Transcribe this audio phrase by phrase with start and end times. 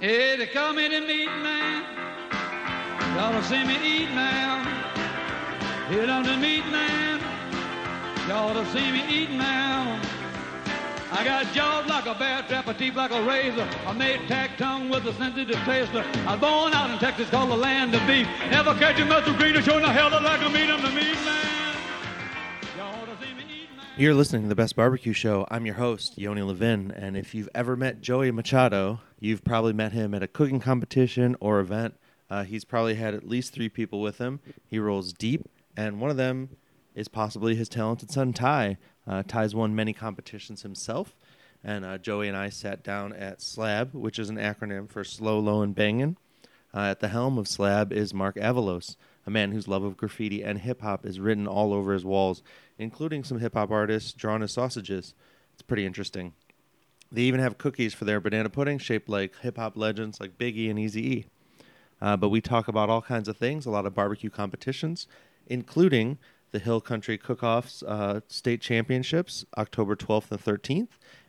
[0.00, 1.82] Hey, they call me the meat man.
[3.16, 4.62] Y'all see me eat now.
[5.88, 7.20] Hit on the meat man.
[8.28, 10.00] Y'all see me eat now.
[11.10, 13.68] I got jaws like a bear trap, a teeth like a razor.
[13.88, 16.04] I made tack tongue with a sensitive taster.
[16.28, 18.28] I was born out in Texas, called the land of beef.
[18.52, 20.70] Never catch a muscle greener, showing the hell like a meat.
[20.70, 21.57] I'm the meat man.
[23.98, 25.44] You're listening to the Best Barbecue Show.
[25.50, 29.90] I'm your host, Yoni Levin, and if you've ever met Joey Machado, you've probably met
[29.90, 31.96] him at a cooking competition or event.
[32.30, 34.38] Uh, he's probably had at least three people with him.
[34.68, 36.50] He rolls deep, and one of them
[36.94, 38.76] is possibly his talented son, Ty.
[39.04, 41.16] Uh, Ty's won many competitions himself,
[41.64, 45.40] and uh, Joey and I sat down at SLAB, which is an acronym for Slow,
[45.40, 46.16] Low, and Bangin'.
[46.72, 48.94] Uh, at the helm of SLAB is Mark Avalos,
[49.26, 52.42] a man whose love of graffiti and hip hop is written all over his walls,
[52.78, 55.14] including some hip hop artists drawn as sausages.
[55.52, 56.32] It's pretty interesting.
[57.10, 60.70] They even have cookies for their banana pudding shaped like hip hop legends like Biggie
[60.70, 61.26] and Easy E.
[62.00, 65.06] Uh, but we talk about all kinds of things, a lot of barbecue competitions,
[65.46, 66.18] including
[66.50, 70.88] the Hill Country Cook Offs uh, State Championships, October 12th and 13th.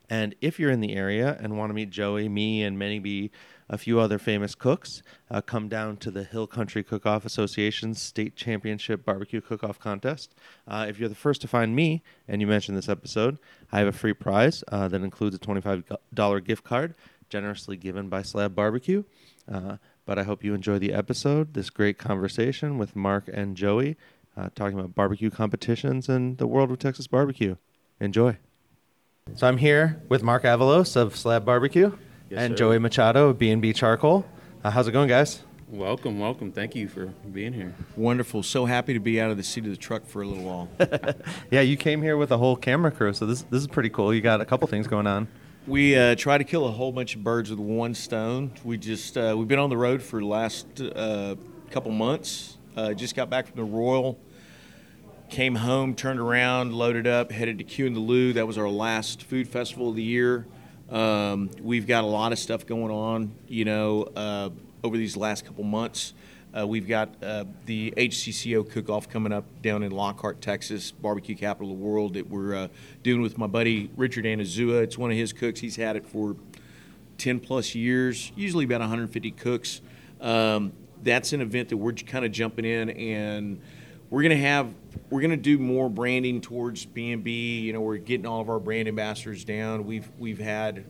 [0.09, 3.31] And if you're in the area and want to meet Joey, me, and Many maybe
[3.69, 8.01] a few other famous cooks, uh, come down to the Hill Country Cook Off Association's
[8.01, 10.33] State Championship Barbecue Cook Off Contest.
[10.67, 13.37] Uh, if you're the first to find me and you mention this episode,
[13.71, 16.95] I have a free prize uh, that includes a $25 gift card
[17.29, 19.03] generously given by Slab Barbecue.
[19.51, 23.95] Uh, but I hope you enjoy the episode, this great conversation with Mark and Joey,
[24.35, 27.55] uh, talking about barbecue competitions and the world of Texas barbecue.
[27.99, 28.37] Enjoy.
[29.35, 31.91] So I'm here with Mark Avalos of Slab Barbecue
[32.29, 32.57] Yes, and sir.
[32.57, 34.25] Joey Machado of B&B Charcoal.
[34.63, 35.43] Uh, how's it going, guys?
[35.69, 36.51] Welcome, welcome.
[36.51, 37.73] Thank you for being here.
[37.95, 38.41] Wonderful.
[38.43, 40.69] So happy to be out of the seat of the truck for a little while.
[41.51, 44.13] Yeah, you came here with a whole camera crew, so this this is pretty cool.
[44.13, 45.27] You got a couple things going on.
[45.67, 48.51] we uh, try to kill a whole bunch of birds with one stone.
[48.63, 51.35] We just uh, we've been on the road for the last uh,
[51.71, 52.57] couple months.
[52.75, 54.19] Uh, just got back from the Royal.
[55.29, 58.33] Came home, turned around, loaded up, headed to Q and the Lou.
[58.33, 60.47] That was our last food festival of the year.
[60.91, 64.49] Um, we've got a lot of stuff going on, you know, uh,
[64.83, 66.13] over these last couple months.
[66.57, 71.71] Uh, we've got uh, the HCCO cook-off coming up down in Lockhart, Texas, barbecue capital
[71.71, 72.67] of the world that we're uh,
[73.03, 74.81] doing with my buddy Richard Anazua.
[74.81, 75.59] It's one of his cooks.
[75.59, 76.35] He's had it for
[77.19, 79.81] 10 plus years, usually about 150 cooks.
[80.19, 80.73] Um,
[81.03, 83.61] that's an event that we're kind of jumping in and
[84.09, 84.73] we're going to have
[85.09, 88.87] we're to do more branding towards B&B, you know, we're getting all of our brand
[88.87, 89.85] ambassadors down.
[89.85, 90.85] We've we've had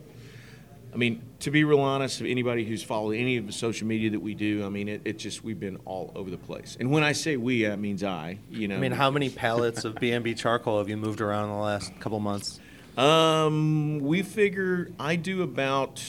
[0.92, 4.20] I mean, to be real honest, anybody who's followed any of the social media that
[4.20, 6.76] we do, I mean, it, it just we've been all over the place.
[6.80, 8.38] And when I say we, that means I.
[8.50, 11.50] You know, I mean, how many pallets of B&B Charcoal have you moved around in
[11.50, 12.58] the last couple months?
[12.96, 16.02] Um, we figure I do about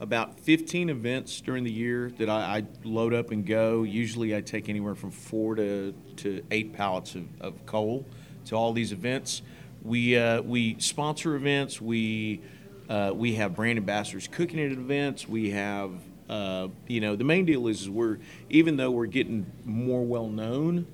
[0.00, 3.82] about 15 events during the year that I, I load up and go.
[3.82, 8.06] Usually, I take anywhere from four to, to eight pallets of, of coal
[8.46, 9.42] to all these events.
[9.82, 11.80] We uh, we sponsor events.
[11.80, 12.40] We
[12.88, 15.28] uh, we have brand ambassadors cooking at events.
[15.28, 15.92] We have
[16.28, 18.18] uh, you know the main deal is, is we're
[18.48, 20.86] even though we're getting more well known.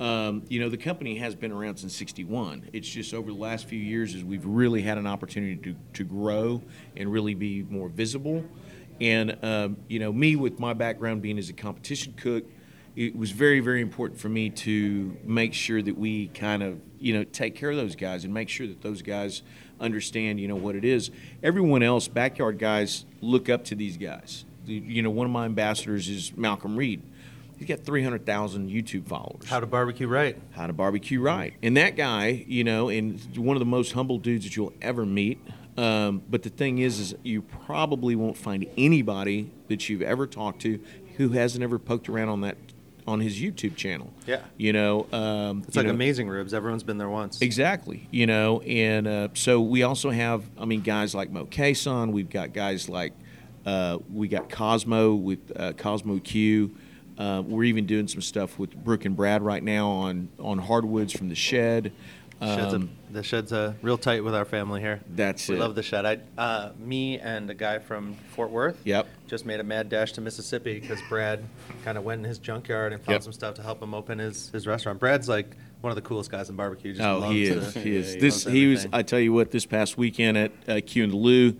[0.00, 2.70] Um, you know, the company has been around since 61.
[2.72, 6.04] It's just over the last few years as we've really had an opportunity to, to
[6.04, 6.62] grow
[6.96, 8.44] and really be more visible.
[9.00, 12.44] And, um, you know, me with my background being as a competition cook,
[12.96, 17.14] it was very, very important for me to make sure that we kind of, you
[17.14, 19.42] know, take care of those guys and make sure that those guys
[19.80, 21.10] understand, you know, what it is.
[21.42, 24.44] Everyone else, backyard guys, look up to these guys.
[24.66, 27.02] You know, one of my ambassadors is Malcolm Reed.
[27.58, 30.38] He's got 300,000 YouTube followers How to barbecue right.
[30.52, 31.54] how to barbecue right.
[31.62, 35.04] And that guy, you know, and one of the most humble dudes that you'll ever
[35.04, 35.40] meet.
[35.76, 40.62] Um, but the thing is, is you probably won't find anybody that you've ever talked
[40.62, 40.80] to
[41.16, 42.56] who hasn't ever poked around on that
[43.08, 44.12] on his YouTube channel.
[44.26, 44.40] Yeah.
[44.58, 46.52] you know, um, It's you like know, amazing ribs.
[46.52, 47.40] Everyone's been there once.
[47.40, 52.12] Exactly, you know, and uh, so we also have, I mean, guys like Moe Cason.
[52.12, 53.14] We've got guys like
[53.64, 56.74] uh, we got Cosmo with uh, Cosmo Q.
[57.18, 61.12] Uh, we're even doing some stuff with Brooke and Brad right now on on hardwoods
[61.12, 61.92] from the shed.
[62.40, 65.00] Shed's Um, a, the shed's a real tight with our family here.
[65.16, 65.58] That's we it.
[65.58, 66.06] love the shed.
[66.06, 68.80] I, uh, me and a guy from Fort Worth.
[68.84, 69.08] Yep.
[69.26, 71.42] Just made a mad dash to Mississippi because Brad
[71.84, 73.22] kind of went in his junkyard and found Yep.
[73.24, 75.00] some stuff to help him open his, his restaurant.
[75.00, 76.92] Brad's like one of the coolest guys in barbecue.
[76.92, 77.74] Just Oh, loves he to- is.
[77.74, 78.06] He is.
[78.12, 78.86] loves This he was.
[78.92, 79.50] I tell you what.
[79.50, 81.56] This past weekend at uh, Q and the Lou,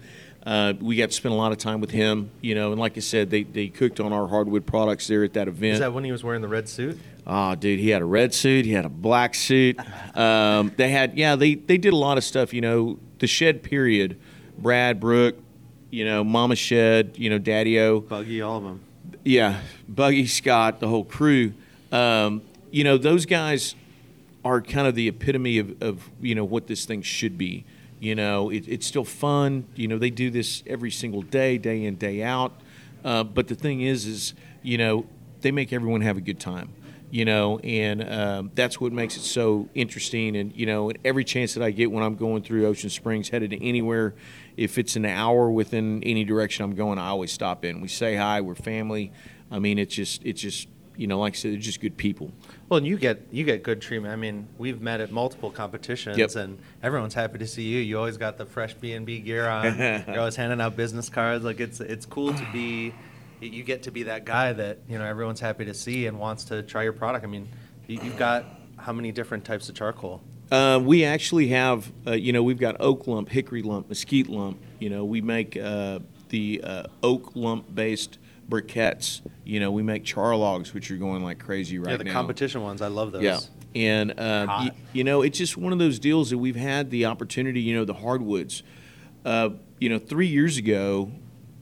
[0.49, 2.31] uh, we got to spend a lot of time with him.
[2.41, 5.35] You know, and like I said, they, they cooked on our hardwood products there at
[5.35, 5.75] that event.
[5.75, 6.99] Is that when he was wearing the red suit?
[7.27, 8.65] Oh, dude, he had a red suit.
[8.65, 9.79] He had a black suit.
[10.17, 12.55] Um, they had, yeah, they, they did a lot of stuff.
[12.55, 14.19] You know, the shed period.
[14.57, 15.37] Brad, Brooke,
[15.91, 18.81] you know, Mama Shed, you know, Daddy O, Buggy, all of them.
[19.25, 21.53] yeah, Buggy Scott, the whole crew.
[21.93, 23.75] Um, you know, those guys
[24.45, 27.65] are kind of the epitome of, of you know what this thing should be.
[28.01, 29.67] You know, it, it's still fun.
[29.75, 32.53] You know, they do this every single day, day in, day out.
[33.05, 35.07] Uh, but the thing is, is you know,
[35.41, 36.75] they make everyone have a good time.
[37.11, 40.37] You know, and um, that's what makes it so interesting.
[40.37, 43.51] And you know, every chance that I get when I'm going through Ocean Springs, headed
[43.51, 44.15] to anywhere,
[44.59, 47.81] if it's an hour within any direction I'm going, I always stop in.
[47.81, 48.43] We say hi.
[48.43, 49.11] We're family.
[49.51, 52.31] I mean, it's just, it's just, you know, like I said, they're just good people.
[52.69, 54.13] Well, and you get you get good treatment.
[54.13, 56.37] I mean, we've met at multiple competitions, Yep.
[56.37, 57.81] and everyone's happy to see you.
[57.81, 59.79] You always got the fresh B and B gear on.
[59.79, 61.45] You're always handing out business cards.
[61.45, 62.93] Like it's it's cool to be.
[63.41, 66.45] You get to be that guy that you know everyone's happy to see and wants
[66.45, 67.25] to try your product.
[67.25, 67.49] I mean,
[67.87, 68.45] you, you've got
[68.77, 70.21] how many different types of charcoal?
[70.51, 74.59] Uh, we actually have, uh, you know, we've got oak lump, hickory lump, mesquite lump.
[74.79, 75.99] You know, we make uh,
[76.31, 78.19] the uh, oak lump based
[78.49, 79.21] briquettes.
[79.45, 81.91] You know, we make char logs, which are going like crazy right now.
[81.93, 82.13] yeah, the now.
[82.13, 82.83] competition ones.
[82.83, 83.23] I love those.
[83.23, 83.41] Yeah.
[83.75, 87.05] And, uh, y- you know, it's just one of those deals that we've had the
[87.07, 88.63] opportunity, you know, the hardwoods.
[89.25, 91.11] Uh, you know, three years ago,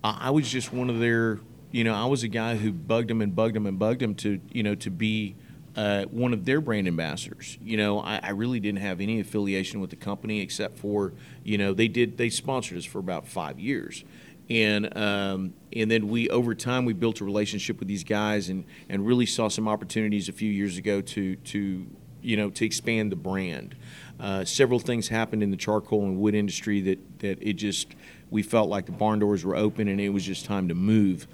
[0.05, 1.41] I, I was just one of their,
[1.73, 4.15] you know, I was a guy who bugged them and bugged them and bugged them
[4.17, 5.35] to, you know, to be
[5.75, 7.59] uh, one of their brand ambassadors.
[7.63, 11.13] You know, I, I really didn't have any affiliation with the company except for,
[11.45, 14.05] you know, they did, they sponsored us for about five years
[14.49, 18.65] and um, and then we over time we built a relationship with these guys and
[18.89, 21.87] and really saw some opportunities a few years ago to to
[22.23, 23.75] you know to expand the brand.
[24.19, 27.89] Uh, several things happened in the charcoal and wood industry that that it just
[28.31, 31.27] we felt like the barn doors were open and it was just time to move.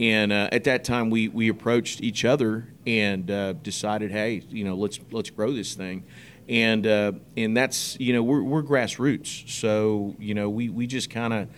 [0.00, 4.62] And uh, at that time, we, we approached each other and uh, decided, hey, you
[4.62, 6.04] know, let's let's grow this thing
[6.48, 11.10] and uh, and that's you know we're, we're grassroots so you know we, we just
[11.10, 11.48] kind of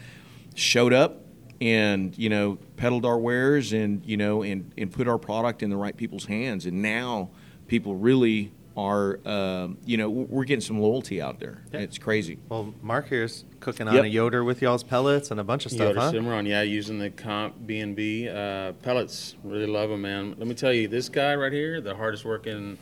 [0.54, 1.24] showed up
[1.60, 5.70] and you know peddled our wares and you know and, and put our product in
[5.70, 7.30] the right people's hands and now
[7.66, 11.80] people really are um, you know we're we're getting some loyalty out there Yeah.
[11.80, 14.04] it's crazy Well, Mark here's cooking on Yep.
[14.04, 16.10] a Yoder with y'all's pellets and a bunch of stuff, Yoder huh?
[16.12, 19.36] Cimarron, yeah, using the comp B and B uh, pellets.
[19.44, 20.34] Really love them, man.
[20.38, 22.78] Let me tell you, this guy right here, the hardest working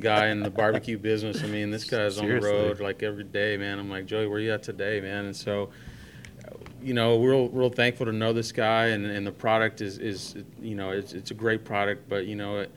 [0.00, 1.42] guy in the barbecue business.
[1.42, 3.78] I mean, this guy's on the road like every day, man.
[3.78, 5.26] I'm like, Joey, where you at today, man?
[5.26, 5.68] And so,
[6.82, 9.98] you know, we're real, real thankful to know this guy, and, and the product is,
[9.98, 12.70] is you know, it's, it's a great product, but you know, it,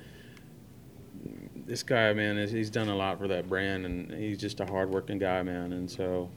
[1.66, 4.66] this guy, man, is, he's done a lot for that brand, and he's just a
[4.66, 5.74] hardworking guy, man.
[5.74, 6.30] And so,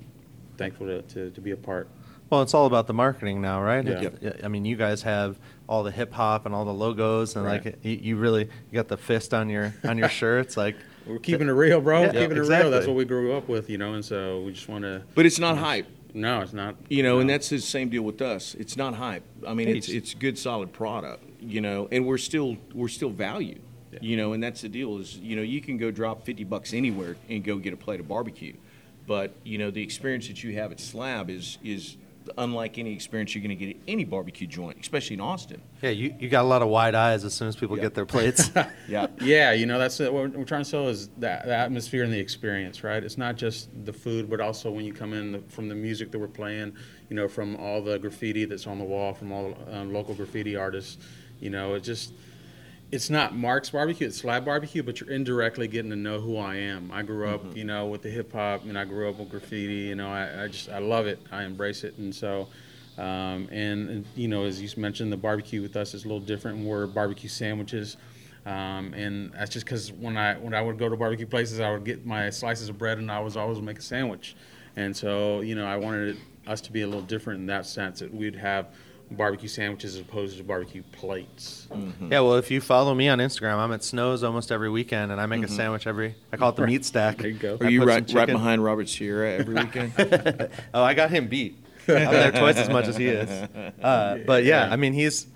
[0.56, 1.88] thankful to, to, to be a part.
[2.30, 3.84] Well, it's all about the marketing now, right?
[3.86, 4.08] Yeah.
[4.20, 5.38] It- I mean, you guys have
[5.68, 7.64] all the hip hop and all the logos, and Right.
[7.64, 10.76] like you, you really you got the fist on your on your shirts, like.
[11.06, 12.02] We're keeping it real, bro.
[12.02, 12.70] Yeah, keeping it real.
[12.70, 13.94] That's what we grew up with, you know.
[13.94, 15.02] And so we just want to.
[15.14, 16.76] but it's not hype No, it's not.
[16.88, 18.54] you know, and that's the same deal with us.
[18.54, 19.22] It's not hype.
[19.46, 21.24] I mean, it's It's- it's good, solid product.
[21.40, 23.58] You know, and we're still we're still value.
[23.92, 23.98] Yeah.
[24.02, 24.98] You know, and that's the deal.
[24.98, 28.00] Is you know you can go drop fifty bucks anywhere and go get a plate
[28.00, 28.54] of barbecue,
[29.06, 31.96] but you know the experience that you have at Slab is is
[32.36, 35.62] unlike any experience you're going to get at any barbecue joint, especially in Austin.
[35.82, 37.84] Yeah, you, you got a lot of wide eyes as soon as people Yeah.
[37.84, 38.50] get their plates.
[38.88, 39.06] Yeah.
[39.20, 40.12] Yeah, you know, that's it.
[40.12, 43.02] what we're trying to sell is that the atmosphere and the experience, right?
[43.02, 46.10] It's not just the food, but also when you come in the, from the music
[46.12, 46.74] that we're playing,
[47.08, 50.56] you know, from all the graffiti that's on the wall, from all um, local graffiti
[50.56, 50.98] artists.
[51.40, 52.12] You know, it just.
[52.90, 56.56] It's not Mark's barbecue, it's slab barbecue, but you're indirectly getting to know who I
[56.56, 56.90] am.
[56.90, 59.88] I grew up, you know, with the hip hop, and I grew up with graffiti.
[59.88, 61.20] You know, I, I just I love it.
[61.30, 62.48] I embrace it, and so,
[62.96, 66.20] um, and, and you know, as you mentioned, the barbecue with us is a little
[66.20, 66.64] different.
[66.64, 67.98] We're barbecue sandwiches,
[68.46, 71.70] um, and that's just because when I when I would go to barbecue places, I
[71.70, 74.34] would get my slices of bread, and I was always make a sandwich.
[74.76, 76.16] And so, you know, I wanted
[76.46, 78.68] us to be a little different in that sense that we'd have
[79.10, 81.66] barbecue sandwiches as opposed to barbecue plates.
[82.10, 85.20] yeah, well, if you follow me on Instagram, I'm at Snows almost every weekend, and
[85.20, 86.14] I make a sandwich every.
[86.32, 87.18] I call it the meat stack.
[87.18, 87.56] There you go.
[87.60, 89.92] Are I you right right behind Robert Sierra every weekend?
[90.74, 91.56] oh, I got him beat.
[91.88, 93.48] I'm there twice as much as he is.
[93.82, 95.26] Uh, but yeah, I mean, he's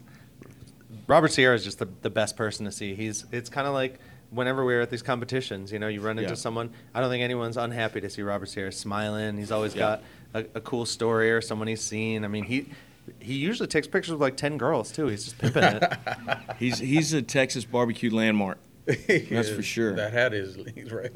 [1.07, 2.95] Robert Sierra is just the, the best person to see.
[2.95, 3.99] He's it's kind of like
[4.31, 6.35] whenever we're at these competitions, you know, you run into Yeah.
[6.37, 6.71] someone.
[6.95, 9.37] I don't think anyone's unhappy to see Robert Sierra smiling.
[9.37, 9.81] He's always Yeah.
[10.35, 12.25] got a, a cool story or someone he's seen.
[12.25, 12.67] I mean, he
[13.21, 15.07] he usually takes pictures with like ten girls too.
[15.07, 15.93] He's just pimping it.
[16.59, 18.59] he's he's a Texas barbecue landmark.
[18.87, 19.95] That's for sure.
[19.95, 21.11] That hat is he's right.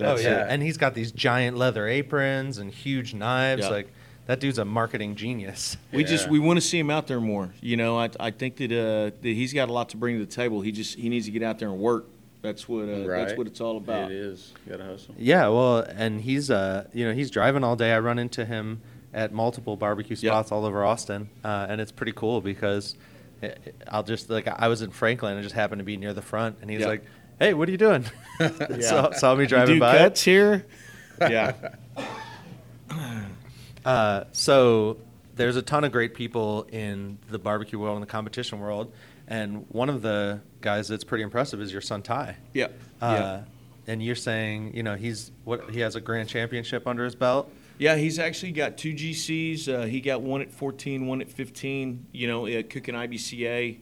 [0.00, 0.46] oh yeah, it.
[0.50, 3.62] and he's got these giant leather aprons and huge knives.
[3.62, 3.70] Yeah.
[3.70, 3.88] Like
[4.26, 5.76] that dude's a marketing genius.
[5.92, 7.52] We just we want to see him out there more.
[7.60, 10.24] You know, I, I think that uh, that he's got a lot to bring to
[10.24, 10.60] the table.
[10.60, 12.06] He just he needs to get out there and work.
[12.40, 14.10] That's what uh, that's what it's all about.
[14.10, 14.52] It is.
[14.66, 15.14] You gotta hustle.
[15.18, 17.92] Yeah, well, and he's uh, you know, he's driving all day.
[17.92, 18.80] I run into him
[19.14, 22.94] at multiple barbecue spots all over Austin, uh, and it's pretty cool because
[23.42, 26.22] it, I'll just like I was in Franklin and just happened to be near the
[26.22, 26.86] front, and he's Yeah.
[26.86, 27.04] like,
[27.38, 28.04] "Hey, what are you doing?"
[28.40, 28.80] Yeah.
[28.80, 29.98] saw, saw me You driving do by.
[29.98, 30.64] cuts here.
[31.20, 31.52] Yeah.
[33.84, 34.96] Uh, so
[35.34, 38.92] there's a ton of great people in the barbecue world and the competition world,
[39.26, 42.36] and one of the guys that's pretty impressive is your son Ty.
[42.54, 42.66] Yeah.
[43.00, 43.42] Uh, yeah.
[43.88, 47.50] And you're saying, you know, he's what he has a grand championship under his belt.
[47.78, 49.68] Yeah, he's actually got two GCs.
[49.68, 52.06] Uh, he got one at 14, one at 15.
[52.12, 53.78] You know, at Cooking IBCA.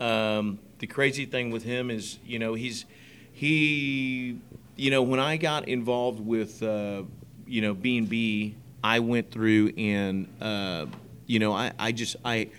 [0.00, 2.86] Um, the crazy thing with him is, you know, he's
[3.32, 4.38] he,
[4.76, 7.02] you know, when I got involved with, uh,
[7.46, 10.86] you know, B and B, I went through and, uh,
[11.26, 12.50] you know, I, I just I.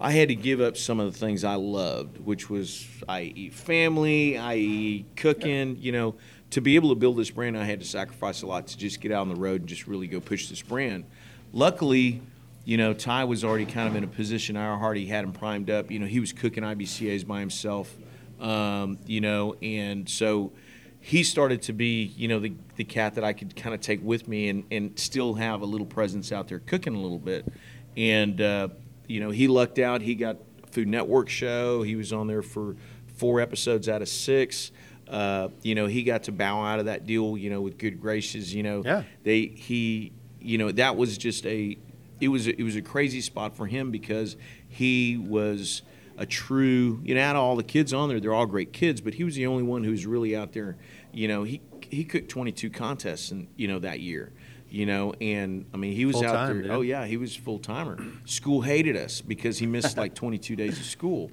[0.00, 3.50] I had to give up some of the things I loved, which was i.e.
[3.50, 5.04] family, i.e.
[5.16, 5.76] cooking.
[5.80, 6.14] You know,
[6.50, 9.00] to be able to build this brand, I had to sacrifice a lot to just
[9.00, 11.04] get out on the road and just really go push this brand.
[11.52, 12.22] Luckily,
[12.64, 14.56] you know, Ty was already kind of in a position.
[14.56, 15.90] I already had him primed up.
[15.90, 17.94] You know, he was cooking IBCA's by himself.
[18.40, 20.52] Um, you know, and so
[21.00, 24.02] he started to be, you know, the, the cat that I could kind of take
[24.02, 27.50] with me and, and still have a little presence out there cooking a little bit.
[27.96, 28.68] And, uh,
[29.06, 30.02] you know, he lucked out.
[30.02, 30.36] He got
[30.70, 31.82] Food Network show.
[31.82, 32.76] He was on there for
[33.16, 34.70] four episodes out of six.
[35.08, 38.00] Uh, you know, he got to bow out of that deal, you know, with good
[38.00, 38.54] graces.
[38.54, 39.02] You know, Yeah.
[39.24, 41.76] they he, you know, that was just a,
[42.20, 44.36] it was a, it was a crazy spot for him because
[44.68, 45.82] he was
[46.18, 49.00] a true, you know, out of all the kids on there, they're all great kids,
[49.00, 50.76] but he was the only one who was really out there.
[51.12, 51.60] You know, he
[51.90, 54.32] he cooked 22 contests and you know that year.
[54.70, 56.60] You know, and I mean, he was Full out there.
[56.60, 56.70] dude.
[56.70, 57.96] Oh yeah, he was full timer.
[58.26, 61.30] School hated us because he missed like 22 days of school,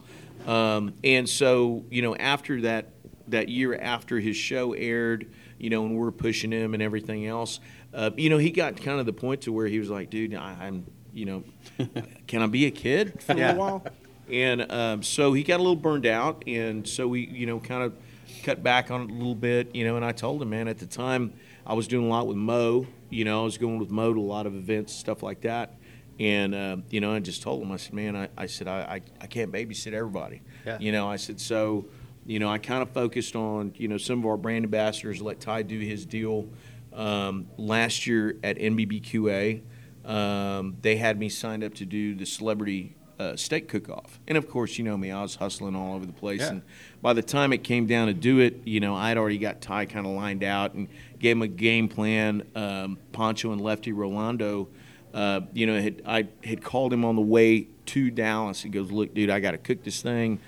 [0.47, 2.91] um, and so you know after that
[3.29, 7.59] that year after his show aired, you know, and we're pushing him and everything else,
[7.93, 10.33] uh, you know, he got kind of the point to where he was like, dude,
[10.35, 11.43] I, I'm, you know,
[12.27, 13.47] can I be a kid for a Yeah.
[13.51, 13.85] little while?
[14.31, 17.83] And um, so he got a little burned out, and so we, you know, kind
[17.83, 17.93] of
[18.43, 19.95] cut back on it a little bit, you know.
[19.97, 21.33] And I told him, man, at the time
[21.65, 24.19] I was doing a lot with Moe, you know, I was going with Moe to
[24.19, 25.75] a lot of events, stuff like that.
[26.19, 28.79] And uh, you know, I just told him, I said, man, I, I said, I,
[28.79, 30.41] I, I can't babysit everybody.
[30.65, 30.79] Yeah.
[30.79, 31.85] You know, I said, so,
[32.25, 35.39] you know, I kind of focused on, you know, some of our brand ambassadors, let
[35.39, 36.47] Ty do his deal.
[36.93, 39.61] Um, last year at NBBQA,
[40.05, 44.49] um, they had me signed up to do the celebrity uh, steak cook-off, and of
[44.49, 46.41] course, you know me, I was hustling all over the place.
[46.41, 46.49] Yeah.
[46.49, 46.61] And
[47.01, 49.85] by the time it came down to do it, you know, I'd already got Ty
[49.85, 50.89] kind of lined out and
[51.19, 52.43] gave him a game plan.
[52.55, 54.67] Um, Poncho and Lefty Rolando,
[55.13, 58.61] uh, you know, had I had called him on the way to Dallas.
[58.61, 60.39] He goes, "Look, dude, I got to cook this thing."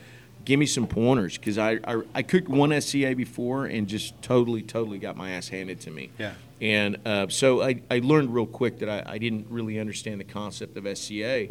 [0.48, 4.62] Give me some pointers because I, I I cooked one SCA before and just totally
[4.62, 6.10] totally got my ass handed to me.
[6.18, 6.36] Yeah.
[6.62, 10.24] And uh, so I, I learned real quick that I, I didn't really understand the
[10.24, 11.48] concept of SCA.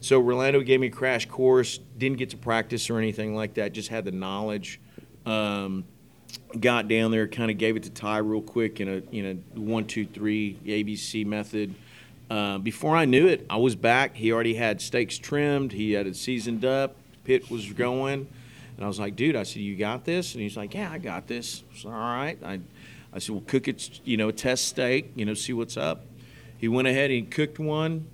[0.00, 1.78] So Rolando gave me a crash course.
[1.96, 3.74] Didn't get to practice or anything like that.
[3.74, 4.80] Just had the knowledge.
[5.24, 5.84] Um,
[6.58, 9.34] got down there, kind of gave it to Ty real quick in a you know
[9.54, 11.76] one two three ABC method.
[12.28, 14.16] Uh, before I knew it, I was back.
[14.16, 15.70] He already had steaks trimmed.
[15.70, 16.96] He had it seasoned up.
[17.24, 18.26] Pit was going,
[18.76, 20.98] and I was like, "Dude," I said, "You got this?" And he's like, "Yeah, I
[20.98, 22.60] got this." I said, "All right." I,
[23.12, 24.00] I said, "Well, cook it.
[24.04, 25.12] You know, test steak.
[25.14, 26.04] You know, see what's up."
[26.58, 28.06] He went ahead and cooked one,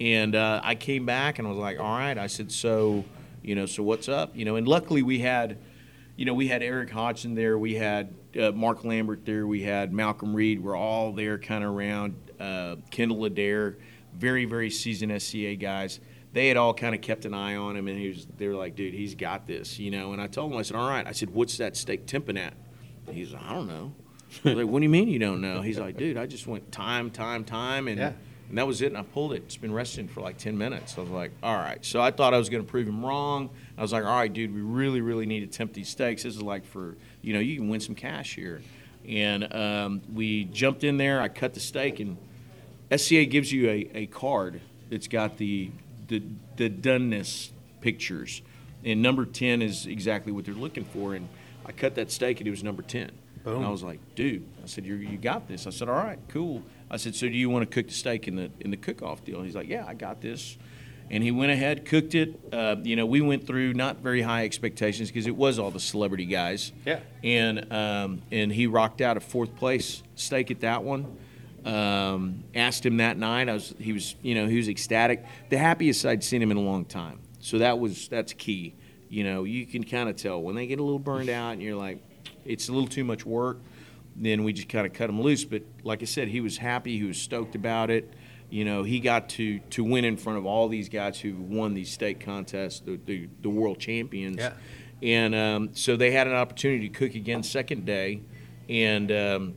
[0.00, 3.04] and uh, I came back and I was like, "All right." I said, "So,
[3.42, 5.58] you know, so what's up?" You know, and luckily we had
[6.16, 9.92] you know, we had Eric Hodgson there, we had uh, Mark Lambert there, we had
[9.92, 10.62] Malcolm Reed.
[10.62, 12.14] We're all there, kind of around.
[12.38, 13.76] Uh, Kendall Adair,
[14.14, 16.00] very very seasoned SCA guys.
[16.32, 18.26] They had all kind of kept an eye on him, and he was.
[18.38, 20.12] They were like, "Dude, he's got this," you know.
[20.12, 22.54] And I told him, I said, "All right." I said, "What's that steak temping at?"
[23.06, 23.92] And he's like, "I don't know."
[24.44, 26.46] I was like, "What do you mean you don't know?" He's like, "Dude, I just
[26.46, 28.12] went time, time, time, and." Yeah.
[28.48, 29.44] And that was it, and I pulled it.
[29.46, 30.98] It's been resting for like 10 minutes.
[30.98, 31.82] I was like, all right.
[31.82, 33.48] So I thought I was going to prove him wrong.
[33.78, 36.24] I was like, all right, dude, we really, really need to tempt these steaks.
[36.24, 38.60] This is like for, you know, you can win some cash here.
[39.08, 41.18] And um, we jumped in there.
[41.22, 42.18] I cut the steak, and
[42.94, 44.60] SCA gives you a, a card
[44.90, 45.70] that's got the,
[46.12, 46.22] the,
[46.56, 47.50] the doneness
[47.80, 48.42] pictures.
[48.84, 51.14] And number 10 is exactly what they're looking for.
[51.14, 51.28] And
[51.64, 53.10] I cut that steak, and it was number 10.
[53.44, 53.56] Boom.
[53.56, 55.66] And I was like, dude, I said, you you got this.
[55.66, 56.62] I said, all right, cool.
[56.90, 59.24] I said, so do you want to cook the steak in the in the cook-off
[59.24, 59.42] deal?
[59.42, 60.56] He's like, yeah, I got this.
[61.10, 62.38] And he went ahead, cooked it.
[62.52, 65.80] Uh, you know, we went through not very high expectations because it was all the
[65.80, 66.72] celebrity guys.
[66.86, 67.00] Yeah.
[67.24, 71.18] And um, and he rocked out a fourth place steak at that one.
[71.64, 73.48] Um, asked him that night.
[73.48, 75.24] I was he was you know he was ecstatic.
[75.48, 77.20] The happiest I'd seen him in a long time.
[77.40, 78.74] So that was that's key.
[79.08, 81.62] You know, you can kind of tell when they get a little burned out, and
[81.62, 82.02] you're like,
[82.44, 83.58] it's a little too much work.
[84.16, 85.44] Then we just kind of cut him loose.
[85.44, 86.98] But like I said, he was happy.
[86.98, 88.12] He was stoked about it.
[88.52, 91.72] you know, he got to to win in front of all these guys who won
[91.72, 94.36] these state contests, the the, the world champions.
[94.36, 94.52] Yeah.
[95.02, 98.20] And um, so they had an opportunity to cook again second day,
[98.68, 99.54] and um,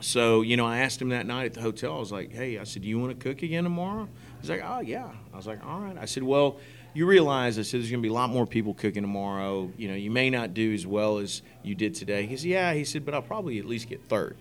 [0.00, 1.96] so you know I asked him that night at the hotel.
[1.96, 4.08] I was like, "Hey, I said, do you want to cook again tomorrow?"
[4.40, 6.58] He's like, "Oh yeah." I was like, "All right." I said, "Well."
[6.92, 9.70] You realize, I said, there's going to be a lot more people cooking tomorrow.
[9.76, 12.26] You know, you may not do as well as you did today.
[12.26, 12.74] He said, Yeah.
[12.74, 14.36] He said, but I'll probably at least get third.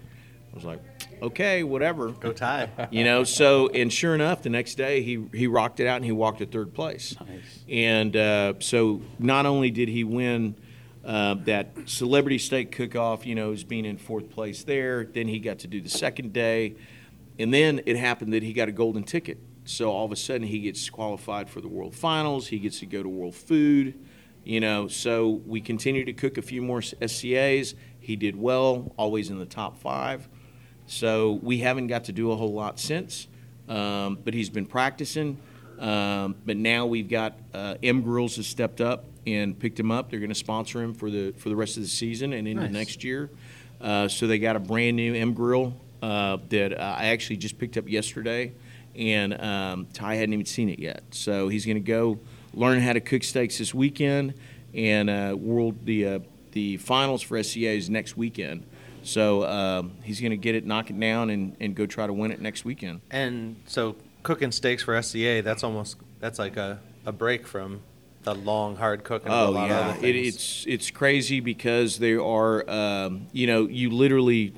[0.51, 0.81] I was like,
[1.21, 2.09] okay, whatever.
[2.09, 2.69] Go tie.
[2.91, 6.05] You know, so and sure enough, the next day he he rocked it out and
[6.05, 7.15] he walked to third place.
[7.19, 7.63] Nice.
[7.69, 10.55] And uh, so not only did he win
[11.09, 15.39] uh, that celebrity steak cook-off, you know, as being in fourth place there, then he
[15.39, 16.75] got to do the second day,
[17.39, 19.39] and then it happened that he got a golden ticket.
[19.65, 22.47] So all of a sudden he gets qualified for the World Finals.
[22.47, 23.99] He gets to go to World Food.
[24.43, 27.73] You know, so we continue to cook a few more SCAs.
[27.99, 30.29] He did well, always in the top five.
[30.85, 33.27] So we haven't got to do a whole lot since,
[33.67, 35.39] um, but he's been practicing.
[35.79, 40.09] Um, but now we've got uh, M Grills has stepped up and picked him up.
[40.09, 42.63] They're going to sponsor him for the for the rest of the season and into
[42.63, 42.71] Nice.
[42.73, 43.29] next year.
[43.81, 47.57] Uh, so they got a brand new M Grill uh, that uh, I actually just
[47.57, 48.53] picked up yesterday,
[48.95, 51.03] and um, Ty hadn't even seen it yet.
[51.11, 52.19] So he's going to go
[52.53, 54.33] learn how to cook steaks this weekend,
[54.73, 56.19] and uh, world the uh,
[56.51, 58.65] the finals for SCA is next weekend.
[59.01, 62.11] So um, he's going to get it, knock it down, and, and go try to
[62.11, 62.99] win it next weekend.
[63.09, 67.79] And so cooking steaks for SCA, that's almost that's like a, a break from
[68.23, 69.31] the long hard cooking.
[69.31, 74.53] Oh yeah, it, it's it's crazy because there are um, you know you literally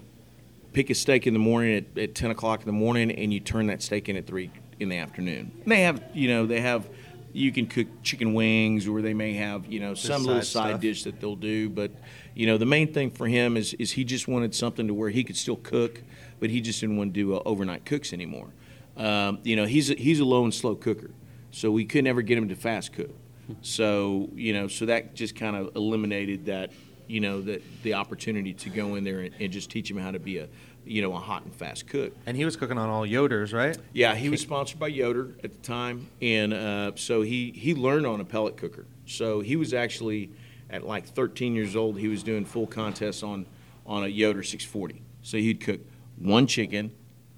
[0.73, 3.39] pick a steak in the morning at, at ten o'clock in the morning and you
[3.39, 5.51] turn that steak in at three in the afternoon.
[5.63, 6.87] And they have you know they have
[7.33, 10.69] you can cook chicken wings or they may have you know some little side side
[10.69, 10.81] stuff.
[10.81, 11.91] dish that they'll do, but
[12.35, 15.09] you know the main thing for him is is he just wanted something to where
[15.09, 16.01] he could still cook,
[16.39, 18.49] but he just didn't want to do uh, overnight cooks anymore.
[18.97, 21.11] Um, you know he's a, he's a low and slow cooker,
[21.51, 23.11] so we could never get him to fast cook.
[23.61, 26.71] So you know, so that just kind of eliminated that,
[27.07, 30.11] you know, that the opportunity to go in there and, and just teach him how
[30.11, 30.47] to be a,
[30.85, 32.13] you know, a hot and fast cook.
[32.25, 33.77] and he was cooking on all Yoders, right?
[33.93, 38.05] Yeah, he was sponsored by Yoder at the time, and uh, so he he learned
[38.05, 38.85] on a pellet cooker.
[39.05, 40.31] So he was actually
[40.69, 41.99] at like 13 years old.
[41.99, 43.45] He was doing full contests on
[43.85, 45.01] on a Yoder 640.
[45.21, 45.81] So he'd cook
[46.17, 46.91] one chicken,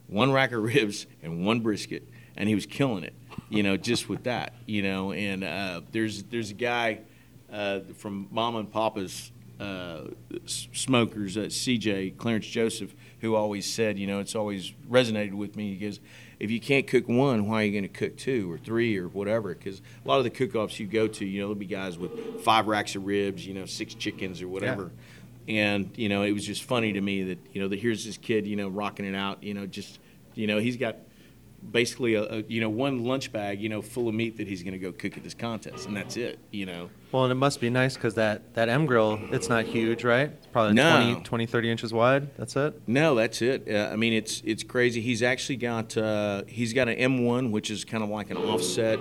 [0.08, 3.14] one rack of ribs, and one brisket, and he was killing it.
[3.54, 4.54] You know, just with that.
[4.66, 7.00] You know, and uh, there's there's a guy
[7.52, 10.06] uh, from Mama and Papa's uh,
[10.46, 15.74] smokers, uh, CJ Clarence Joseph, who always said, you know, it's always resonated with me.
[15.74, 16.00] He goes,
[16.40, 19.08] if you can't cook one, why are you going to cook two or three or
[19.08, 19.54] whatever?
[19.54, 22.44] Because a lot of the cook-offs you go to, you know, there'll be guys with
[22.44, 24.92] five racks of ribs, you know, six chickens or whatever.
[25.48, 28.18] And you know, it was just funny to me that you know that here's this
[28.18, 30.00] kid, you know, rocking it out, you know, just
[30.36, 30.98] you know, he's got
[31.72, 34.64] basically a, a you know one lunch bag, you know, full of meat that he's
[34.64, 36.90] going to go cook at this contest, and that's it, you know.
[37.12, 40.32] Well, and it must be nice because that, that M grill, it's not huge, right?
[40.32, 41.12] It's probably No.
[41.14, 42.36] 20, 20, 30 inches wide.
[42.38, 42.82] That's it.
[42.88, 43.68] No, that's it.
[43.70, 45.00] Uh, I mean, it's it's crazy.
[45.02, 49.00] He's actually got uh, he's got an M1, which is kind of like an offset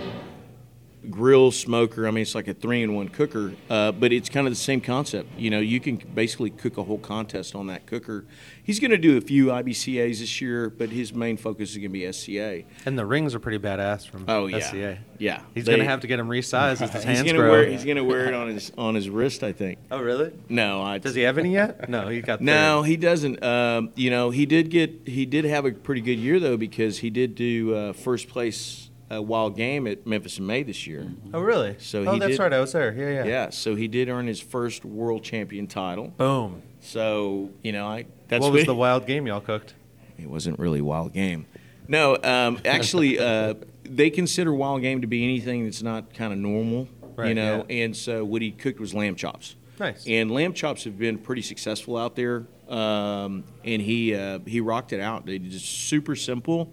[1.11, 2.07] grill smoker.
[2.07, 5.29] I mean, it's like a three-in-one cooker, uh, but it's kind of the same concept.
[5.39, 8.25] You know, you can basically cook a whole contest on that cooker.
[8.65, 11.89] He's going to do a few IBCA's this year, but his main focus is going
[11.93, 12.63] to be SCA.
[12.87, 14.99] And the rings are pretty badass from Oh yeah, SCA.
[15.19, 15.43] yeah.
[15.55, 17.51] He's going to have to get them resized as his He's hands gonna grow.
[17.51, 19.79] wear he's going to wear it on his on his wrist, I think.
[19.91, 20.33] oh, really?
[20.49, 21.89] No, I Does he have any yet?
[21.89, 23.43] No, he got No, he doesn't.
[23.43, 26.99] Um, you know, he did get he did have a pretty good year though because
[26.99, 31.11] he did do uh, first place uh, wild game at Memphis in May this year.
[31.33, 31.77] Oh, really?
[31.79, 32.53] So oh, he that's did- right.
[32.53, 32.93] I was there.
[32.93, 33.25] Yeah, yeah.
[33.25, 36.09] Yeah, so he did earn his first world champion title.
[36.09, 36.63] Boom.
[36.81, 39.75] So you know, I that's what was the wild game y'all cooked?
[40.19, 41.47] It wasn't really wild game.
[41.89, 46.39] No, um, actually, uh, they consider wild game to be anything that's not kind of
[46.39, 46.87] normal.
[47.19, 47.85] you know, yeah.
[47.85, 49.57] and so what he cooked was lamb chops.
[49.81, 50.07] Nice.
[50.07, 52.47] And lamb chops have been pretty successful out there.
[52.69, 55.27] Um, and he uh, he rocked it out.
[55.27, 56.73] They just super simple.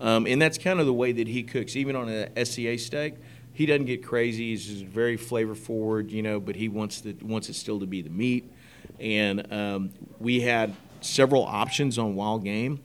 [0.00, 3.14] Um, and that's kind of the way that he cooks, even on a SCA steak.
[3.52, 4.50] He doesn't get crazy.
[4.50, 6.40] He's just very flavor forward, you know.
[6.40, 8.50] But he wants the wants it still to be the meat.
[9.00, 12.80] And um, we had several options on wild game,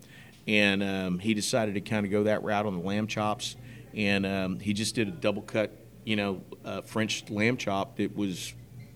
[0.48, 3.56] and um, he decided to kind of go that route on the lamb chops.
[3.94, 5.72] And um, he just did a double cut,
[6.06, 8.54] you know, uh, French lamb chop that was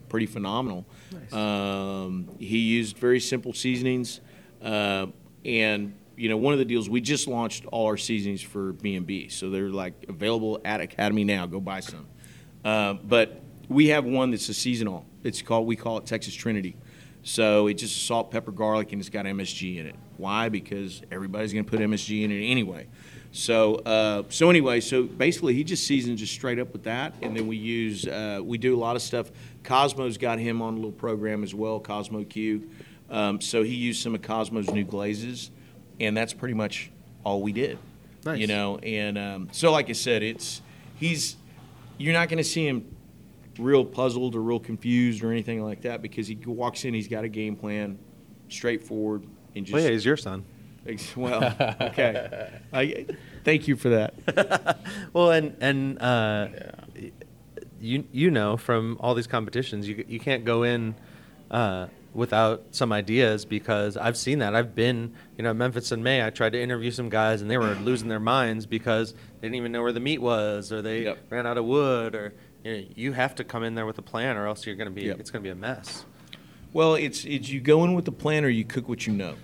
[0.08, 0.86] pretty phenomenal.
[1.34, 4.22] Um, he used very simple seasonings,
[4.62, 5.08] uh,
[5.44, 8.96] and you know, one of the deals we just launched all our seasonings for B
[8.96, 11.46] and B, so they're like available at Academy now.
[11.46, 12.08] Go buy some.
[12.64, 15.06] Uh, but we have one that's a seasonal.
[15.24, 16.76] It's called we call it Texas Trinity.
[17.24, 19.96] So it's just salt, pepper, garlic, and it's got MSG in it.
[20.18, 20.50] Why?
[20.50, 22.88] Because everybody's going to put MSG in it anyway.
[23.32, 27.36] So, uh, so anyway, so basically, he just seasons just straight up with that, and
[27.36, 29.32] then we use uh, we do a lot of stuff.
[29.64, 32.70] Cosmo's got him on a little program as well, Cosmo Q.
[33.10, 35.52] Um, so he used some of Cosmo's new glazes,
[36.00, 36.92] and that's pretty much
[37.24, 37.78] all we did.
[38.26, 38.40] Nice.
[38.40, 40.62] You know, and um, so like I said, it's
[40.96, 41.38] he's
[41.98, 42.96] you're not going to see him
[43.60, 47.24] real puzzled or real confused or anything like that because he walks in, he's got
[47.24, 47.98] a game plan,
[48.50, 50.44] straightforward, and just Well, yeah, he's your son.
[51.16, 52.50] Well, okay.
[52.72, 53.06] I,
[53.44, 54.80] thank you for that.
[55.14, 56.48] Well, and and uh,
[57.80, 60.96] you you know from all these competitions, you you can't go in
[61.50, 64.56] uh, without some ideas because I've seen that.
[64.56, 66.26] I've been you know Memphis in May.
[66.26, 69.56] I tried to interview some guys and they were losing their minds because they didn't
[69.56, 71.18] even know where the meat was or they Yep.
[71.30, 74.02] ran out of wood or you, know, you have to come in there with a
[74.02, 75.20] plan or else you're gonna be Yep.
[75.20, 76.06] it's gonna be a mess.
[76.74, 79.36] Well, it's it's you go in with a plan or you cook what you know.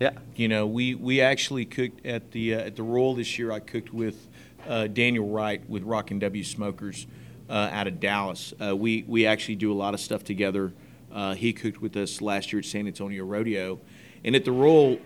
[0.00, 0.10] Yeah.
[0.36, 3.50] You know, we, we actually cooked at the uh, at the Royal this year.
[3.50, 4.28] I cooked with
[4.68, 7.06] uh, Daniel Wright with Rockin' W Smokers
[7.50, 8.54] uh, out of Dallas.
[8.64, 10.72] Uh, we we actually do a lot of stuff together.
[11.12, 13.80] Uh, he cooked with us last year at San Antonio Rodeo,
[14.24, 14.98] and at the Royal,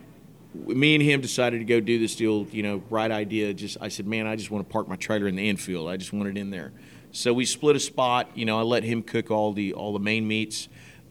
[0.54, 2.46] me and him decided to go do this deal.
[2.50, 3.54] You know, right idea.
[3.54, 5.88] Just I said, man, I just want to park my trailer in the infield.
[5.88, 6.72] I just want it in there.
[7.12, 8.30] So we split a spot.
[8.34, 10.68] You know, I let him cook all the all the main meats,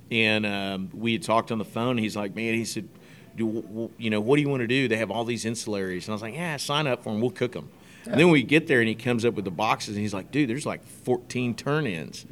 [0.10, 1.98] and um, we had talked on the phone.
[1.98, 2.90] He's like, man, he said,
[3.36, 4.88] do you know what do you want to do?
[4.88, 7.22] They have all these ancillaries, and I was like, yeah, sign up for them.
[7.22, 7.70] We'll cook them.
[8.06, 10.32] And then we get there, and he comes up with the boxes, and he's like,
[10.32, 12.26] dude, there's like 14 turn-ins.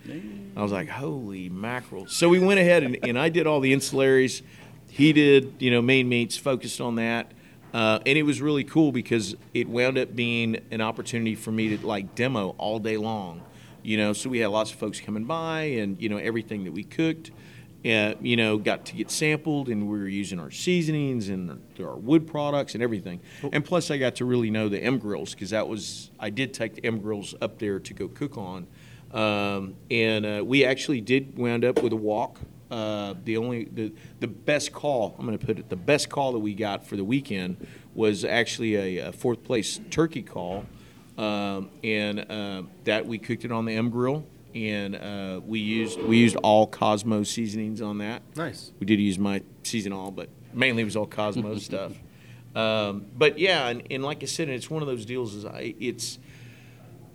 [0.55, 2.07] I was like, holy mackerel!
[2.07, 4.41] So we went ahead and, and I did all the ancillaries.
[4.89, 7.31] He did, you know, main meats, focused on that.
[7.73, 11.77] Uh, and it was really cool because it wound up being an opportunity for me
[11.77, 13.41] to like demo all day long.
[13.83, 16.73] You know, so we had lots of folks coming by, and you know everything that
[16.73, 17.31] we cooked,
[17.85, 21.95] uh, you know, got to get sampled, and we were using our seasonings and our
[21.95, 23.21] wood products and everything.
[23.53, 26.53] And plus, I got to really know the M grills because that was I did
[26.53, 28.67] take the M grills up there to go cook on,
[29.13, 32.39] um, and uh, we actually did wound up with a walk.
[32.69, 36.33] Uh, the only the the best call I'm going to put it the best call
[36.33, 37.65] that we got for the weekend
[37.95, 40.65] was actually a, a fourth place turkey call,
[41.17, 46.01] um, and uh, that we cooked it on the M grill, and uh, we used
[46.01, 48.21] we used all Cosmo seasonings on that.
[48.35, 48.71] Nice.
[48.79, 51.93] We did use my season all, but mainly it was all Cosmo stuff.
[52.55, 55.35] Um, but yeah, and, and like I said, it's one of those deals.
[55.35, 56.19] Is I it's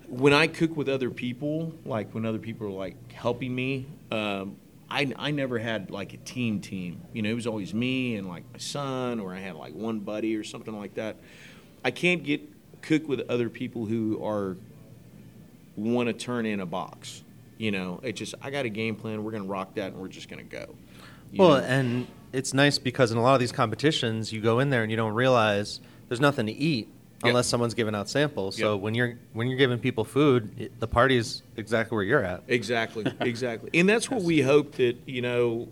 [0.09, 4.57] when I cook with other people, like when other people are like helping me, um,
[4.91, 7.01] I, I never had like a team team.
[7.13, 10.01] You know, it was always me and like my son, or I had like one
[10.01, 11.17] buddy or something like that.
[11.85, 12.43] I can't get
[12.83, 14.57] cook with other people who are
[15.77, 17.23] want to turn in a box.
[17.59, 19.23] You know, it just I got a game plan.
[19.25, 20.75] We're gonna rock that, and we're just gonna go.
[21.31, 21.65] You Well, know?
[21.65, 24.91] and it's nice because in a lot of these competitions, you go in there and
[24.91, 26.89] you don't realize there's nothing to eat
[27.23, 27.31] Yep.
[27.31, 28.57] unless someone's giving out samples.
[28.59, 32.43] So when you're when you're giving people food, it, the party's exactly where you're at.
[32.49, 33.71] Exactly, exactly.
[33.73, 35.69] And that's what we hope that, you know,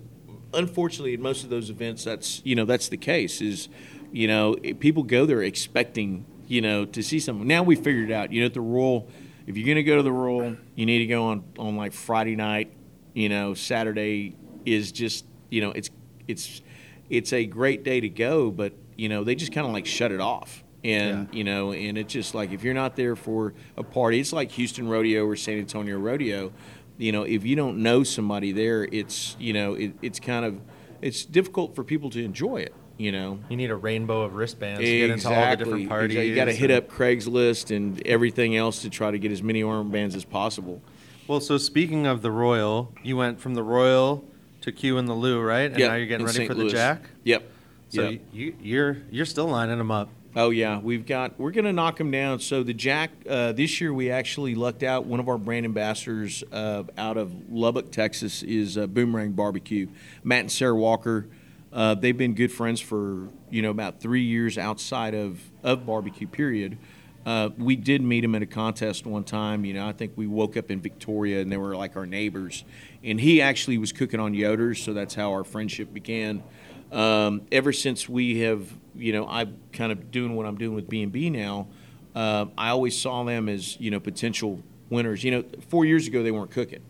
[0.55, 3.69] unfortunately at most of those events that's, you know, that's the case is,
[4.13, 7.47] you know, people go there expecting, you know, to see something.
[7.47, 9.09] Now we figured out, you know, at the Royal,
[9.47, 11.93] if you're going to go to the Royal, you need to go on on like
[11.93, 12.73] Friday night,
[13.15, 15.91] you know, Saturday is just, you know, it's
[16.29, 16.63] it's
[17.11, 20.13] it's a great day to go, but you know, they just kind of like shut
[20.13, 20.63] it off.
[20.85, 21.39] And Yeah.
[21.39, 24.51] you know, and it's just like if you're not there for a party, it's like
[24.53, 26.53] Houston Rodeo or San Antonio Rodeo.
[26.99, 30.61] You know, if you don't know somebody there, it's you know, it, it's kind of
[31.01, 32.75] it's difficult for people to enjoy it.
[32.99, 36.17] You know, You need a rainbow of wristbands to get into all the different parties.
[36.17, 39.43] You got to hit and- up Craigslist and everything else to try to get as
[39.43, 40.81] many armbands as possible.
[41.27, 44.25] Well, so speaking of the Royal, you went from the Royal
[44.61, 45.71] to Q and the Lou, right?
[45.71, 46.49] And Yep, now you're getting in ready St.
[46.49, 46.73] for the Louis.
[46.73, 47.03] Jack.
[47.25, 47.51] Yep.
[47.89, 48.21] So Yep.
[48.33, 50.09] you, you're you're still lining them up.
[50.35, 52.41] Oh yeah, we've got we're gonna knock them down.
[52.41, 55.05] So the Jack uh, this year we actually lucked out.
[55.07, 59.89] One of our brand ambassadors uh, out of Lubbock, Texas, is uh, Boomerang Barbecue.
[60.25, 61.27] Matt and Sarah Walker.
[61.73, 66.27] Uh, they've been good friends for you know about three years outside of of barbecue.
[66.27, 66.79] Period.
[67.25, 69.65] Uh, we did meet him at a contest one time.
[69.65, 72.65] You know, I think we woke up in Victoria and they were like our neighbors.
[73.05, 76.43] And he actually was cooking on Yoder's, so that's how our friendship began.
[76.91, 80.89] Um, ever since we have, you know, I'm kind of doing what I'm doing with
[80.89, 81.69] B and B now.
[82.15, 85.25] Uh, I always saw them as you know potential winners.
[85.25, 86.83] You know, four years ago they weren't cooking.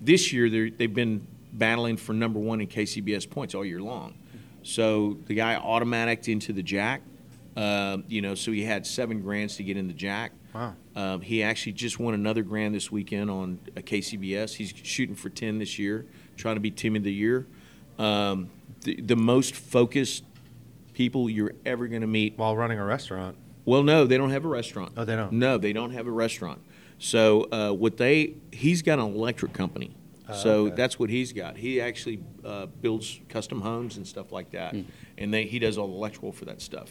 [0.00, 4.14] This year they've been battling for number one in KCBS points all year long.
[4.62, 7.02] So the guy automatic into the Jack.
[7.56, 10.32] Um, you know, so he had seven grands to get in the Jack.
[10.54, 10.74] Wow.
[10.94, 14.54] Um, he actually just won another grand this weekend on a KCBS.
[14.54, 16.06] He's shooting for 10 this year,
[16.36, 17.46] trying to be team of the year.
[17.98, 18.50] Um,
[18.82, 20.24] the, the most focused
[20.92, 22.36] people you're ever going to meet.
[22.36, 23.36] While running a restaurant.
[23.64, 24.92] Well, no, they don't have a restaurant.
[24.96, 25.32] Oh, they don't?
[25.32, 26.60] No, they don't have a restaurant.
[26.98, 29.94] So uh, what they he's got an electric company.
[30.34, 30.76] So okay.
[30.76, 31.56] that's what he's got.
[31.56, 34.74] He actually uh, builds custom homes and stuff like that,
[35.16, 36.90] and they, he does all the electrical for that stuff.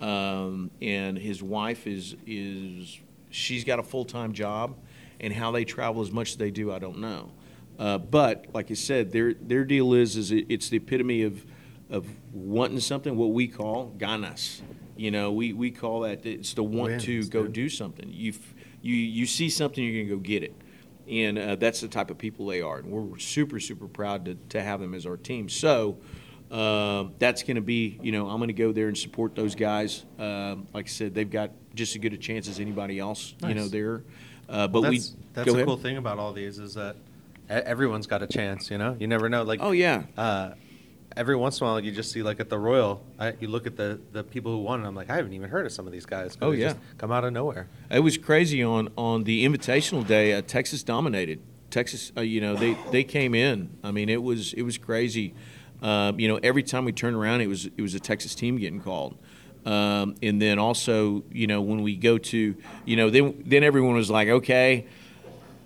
[0.00, 2.98] Um, and his wife is is
[3.30, 4.76] she's got a full time job,
[5.20, 7.32] and how they travel as much as they do, I don't know.
[7.78, 11.44] Uh, but like I said, their their deal is is it, it's the epitome of
[11.90, 14.62] of wanting something, what we call ganas.
[14.96, 17.52] You know, we, we call that it's the want to go dude.
[17.52, 18.08] do something.
[18.10, 18.34] You
[18.82, 20.54] you you see something, you're gonna go get it,
[21.08, 22.78] and uh, that's the type of people they are.
[22.78, 25.48] And we're super super proud to, to have them as our team.
[25.48, 25.98] So.
[26.50, 29.54] Uh, that's going to be, you know, I'm going to go there and support those
[29.54, 30.04] guys.
[30.18, 33.54] Um, like I said, they've got just as good a chance as anybody else, you
[33.54, 34.02] know, there.
[34.50, 35.66] Uh, but we that's that's go the ahead.
[35.66, 36.96] cool thing about all these is that
[37.48, 38.70] e- everyone's got a chance.
[38.70, 39.44] You know, you never know.
[39.44, 40.50] Like Oh yeah, uh,
[41.16, 43.66] every once in a while you just see like at the Royal, I, you look
[43.66, 45.86] at the the people who won, and I'm like, I haven't even heard of some
[45.86, 46.36] of these guys.
[46.40, 46.68] Oh, they yeah.
[46.68, 47.68] just come out of nowhere.
[47.90, 50.34] It was crazy on on the invitational day.
[50.34, 51.40] Uh, Texas dominated.
[51.70, 53.70] Texas, uh, you know, they they came in.
[53.82, 55.34] I mean, it was it was crazy.
[55.80, 58.58] Um, you know, every time we turned around, it was it was a Texas team
[58.58, 59.16] getting called.
[59.64, 63.94] Um, and then also, you know, when we go to, you know, then then everyone
[63.94, 64.86] was like, okay,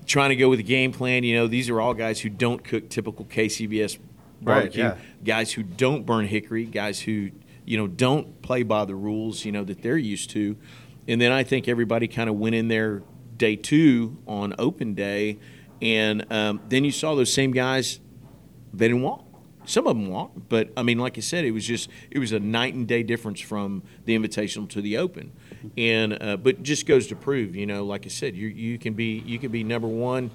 [0.06, 1.24] trying to go with a game plan.
[1.24, 3.98] You know, these are all guys who don't cook typical KCBS
[4.42, 4.82] Right, barbecue.
[4.82, 4.96] yeah.
[5.24, 6.64] Guys who don't burn hickory.
[6.64, 7.30] Guys who
[7.64, 9.44] you know don't play by the rules.
[9.44, 10.56] You know that they're used to.
[11.08, 13.02] And then I think everybody kind of went in there
[13.36, 15.38] day two on open day,
[15.80, 18.00] and um, then you saw those same guys.
[18.72, 19.24] They didn't walk.
[19.66, 22.32] Some of them walked, but I mean, like I said, it was just it was
[22.32, 25.32] a night and day difference from the invitational to the open,
[25.76, 28.94] and uh, but just goes to prove, you know, like I said, you you can
[28.94, 30.30] be you can be number one,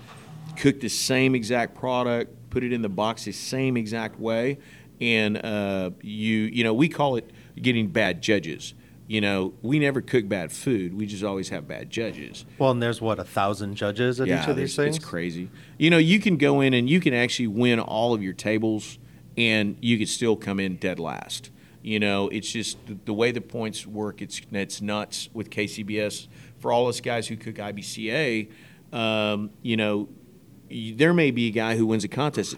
[0.57, 4.59] cook the same exact product, put it in the box the same exact way,
[4.99, 8.75] and uh, you you know we call it getting bad judges.
[9.07, 10.93] You know, we never cook bad food.
[10.93, 12.45] We just always have bad judges.
[12.57, 14.95] Well, and there's what a thousand judges at each of these things.
[14.95, 15.49] It's crazy.
[15.77, 18.99] You know, you can go in and you can actually win all of your tables,
[19.35, 21.51] and you could still come in dead last.
[21.81, 24.21] You know, it's just the, way the points work.
[24.21, 26.27] It's it's nuts with KCBS.
[26.59, 28.49] For all us guys who cook IBCA,
[28.93, 30.07] um, you know,
[30.95, 32.55] there may be a guy who wins a contest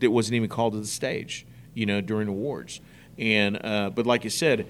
[0.00, 1.46] that wasn't even called to the stage.
[1.74, 2.80] You know, during awards,
[3.18, 4.66] and uh, but like I said.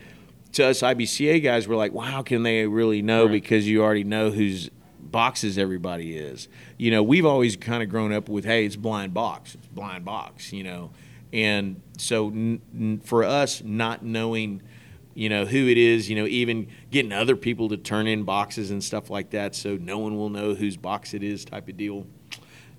[0.55, 3.23] To us IBCA guys, we're like, well, how can they really know?
[3.27, 3.31] Right.
[3.31, 4.69] Because you already know who's
[5.11, 6.49] boxes everybody is.
[6.79, 10.05] You know, we've always kind of grown up with, hey, it's blind box, it's blind
[10.05, 10.90] box, you know.
[11.33, 14.62] And so n- n- for us, not knowing,
[15.14, 18.71] you know, who it is, you know, even getting other people to turn in boxes
[18.71, 21.77] and stuff like that so no one will know whose box it is type of
[21.77, 22.07] deal.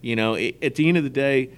[0.01, 1.51] You know, it, at the end of the day,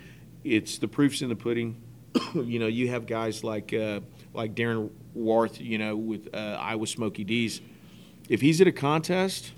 [0.43, 1.82] it's the proof's in the pudding.
[2.36, 4.01] you know, you have guys like uh,
[4.34, 7.62] like Darren Warth, you know, with uh, Iowa Smokey D's.
[8.29, 9.51] If he's at a contest,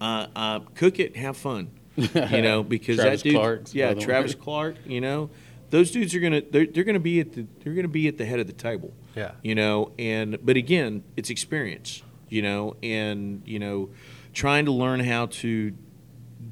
[0.00, 1.70] uh, uh, cook it, have fun.
[1.96, 4.00] You know, because that dude, Clark's yeah, one.
[4.00, 4.76] Travis Clark.
[4.86, 5.30] You know,
[5.70, 8.24] those dudes are gonna they're, they're gonna be at the they're gonna be at the
[8.24, 8.92] head of the table.
[9.14, 9.32] Yeah.
[9.42, 12.02] You know, and but again, it's experience.
[12.28, 13.90] You know, and you know,
[14.32, 15.72] trying to learn how to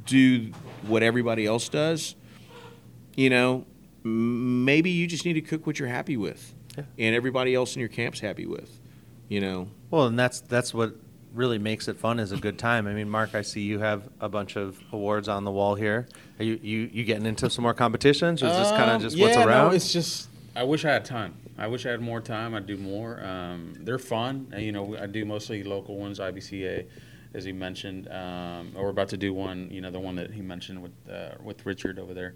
[0.05, 2.15] do what everybody else does.
[3.17, 3.67] You know,
[4.03, 6.85] maybe you just need to cook what you're happy with, Yeah.
[6.99, 8.79] and everybody else in your camp's happy with.
[9.29, 10.95] You know, Well, and that's that's what
[11.33, 12.87] really makes it fun is a good time.
[12.89, 16.09] I mean, Mark, I see you have a bunch of awards on the wall here.
[16.39, 19.03] Are you you, you getting into some more competitions, or is this kind of Um,
[19.03, 19.69] just yeah, what's around?
[19.71, 21.35] No, it's just I wish I had time.
[21.57, 22.55] I wish I had more time.
[22.55, 23.23] I'd do more.
[23.25, 24.49] Um, they're fun.
[24.53, 26.87] Uh, You know, I do mostly local ones, IBCA,
[27.35, 28.09] as he mentioned.
[28.09, 29.69] Um, or we're about to do one.
[29.71, 32.35] You know, the one that he mentioned with uh, with Richard over there.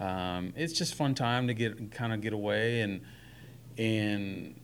[0.00, 3.00] Um, it's just fun time to get kind of get away and
[3.78, 4.54] and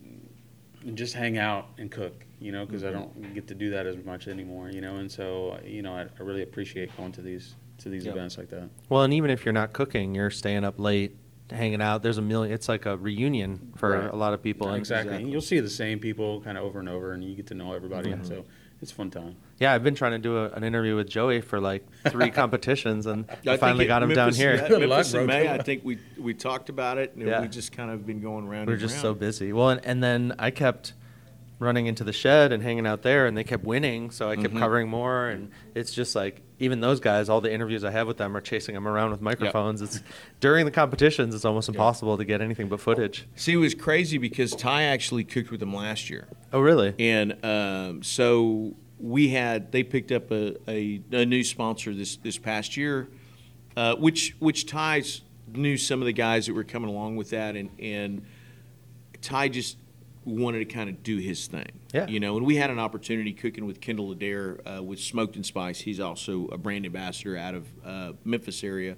[0.85, 2.25] and just hang out and cook.
[2.41, 4.71] You know, because I don't get to do that as much anymore.
[4.71, 8.05] You know, and so you know, I, I really appreciate going to these to these
[8.05, 8.15] Yep.
[8.15, 8.69] events like that.
[8.91, 11.17] well, and even if you're not cooking, you're staying up late,
[11.51, 12.03] hanging out.
[12.03, 12.53] There's a million.
[12.55, 14.11] It's like a reunion for Right.
[14.13, 14.67] a lot of people.
[14.67, 15.25] Yeah, and- exactly.
[15.25, 17.73] You'll see the same people kind of over and over, and you get to know
[17.73, 18.11] everybody.
[18.11, 18.45] And so
[18.83, 19.37] it's a fun time.
[19.59, 23.07] Yeah, I've been trying to do a, an interview with Joey for like three competitions,
[23.07, 24.55] and I I think finally it- got him down here.
[24.55, 25.27] yeah, Good Memphis luck, in.
[25.27, 27.43] May, I think we we talked about it, and Yeah.
[27.43, 28.67] we just kind of been going around.
[28.67, 29.03] We're and just round.
[29.03, 29.53] so busy.
[29.53, 30.95] Well, and, and then I kept
[31.59, 34.55] running into the shed and hanging out there, and they kept winning, so I kept
[34.55, 34.59] Mhm.
[34.61, 35.29] covering more.
[35.29, 38.41] And it's just like even those guys, all the interviews I have with them are
[38.41, 39.83] chasing them around with microphones.
[39.83, 40.01] It's
[40.39, 43.27] during the competitions, it's almost impossible to get anything but footage.
[43.35, 46.95] See, it was crazy because Ty actually cooked with them last year, Oh, really?
[46.99, 52.37] and um, so we had they picked up a, a, a new sponsor this this
[52.39, 53.09] past year,
[53.77, 57.57] uh, which which Ty's knew some of the guys that were coming along with that,
[57.57, 58.23] and and
[59.23, 59.77] Ty just
[60.25, 61.81] wanted to kind of do his thing.
[61.93, 62.07] Yeah.
[62.07, 65.45] You know, and we had an opportunity cooking with Kendall Adair uh, with Smoked and
[65.45, 65.81] Spice.
[65.81, 68.97] He's also a brand ambassador out of uh, Memphis area.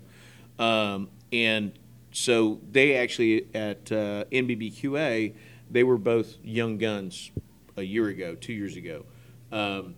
[0.58, 1.72] Um, and
[2.12, 5.34] so they actually at uh, NBBQA,
[5.70, 7.30] they were both young guns
[7.76, 9.04] a year ago, two years ago.
[9.50, 9.94] Um,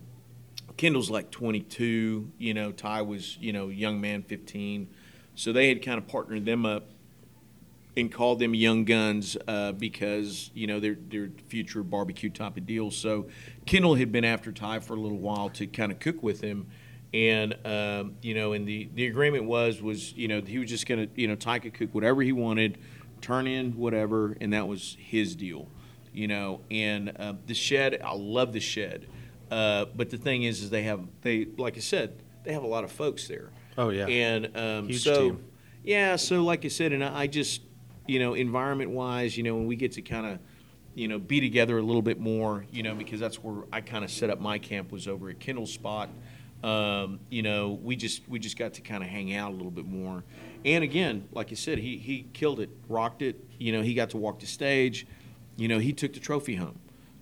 [0.77, 4.89] Kendall's like 22, you know, Ty was, you know, young man 15.
[5.37, 6.89] So they had kind of partnered them up
[7.97, 12.67] and called them young guns uh, because you know they're they're future barbecue type of
[12.67, 12.97] deals.
[12.97, 13.29] So
[13.67, 16.67] Kendall had been after Ty for a little while to kind of cook with him,
[17.13, 20.87] and um, you know, and the the agreement was was you know he was just
[20.87, 22.79] gonna you know Ty could cook whatever he wanted,
[23.21, 25.69] turn in whatever, and that was his deal,
[26.13, 26.61] you know.
[26.71, 29.07] And uh, the shed, I love the shed,
[29.51, 32.69] uh, but the thing is, is they have they like I said they have a
[32.69, 33.51] lot of folks there.
[33.77, 34.07] Oh, yeah.
[34.07, 35.31] and um, Huge so.
[35.31, 35.45] team.
[35.83, 37.61] Yeah, so like I said, and I I just,
[38.07, 40.39] you know, environment wise, you know, when we get to kind of,
[40.95, 44.05] you know, be together a little bit more, you know, because that's where I kind
[44.05, 46.09] of set up my camp was over at Kendall Spot.
[46.63, 49.71] Um, you know, we just we just got to kind of hang out a little
[49.71, 50.25] bit more.
[50.65, 53.45] And again, like I said, he he killed it, rocked it.
[53.59, 55.07] You know, he got to walk the stage.
[55.57, 56.79] You know, he took the trophy home.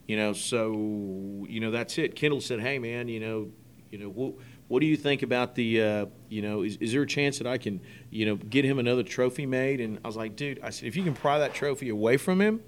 [0.06, 2.14] You know, so you know that's it.
[2.14, 3.50] Kendall said, "Hey, man, you know,
[3.90, 4.34] you know, what,
[4.68, 7.46] what do you think about the, uh, you know, is, is there a chance that
[7.46, 10.70] I can, you know, get him another trophy made?" And I was like, "Dude, I
[10.70, 12.62] said, if you can pry that trophy away from him,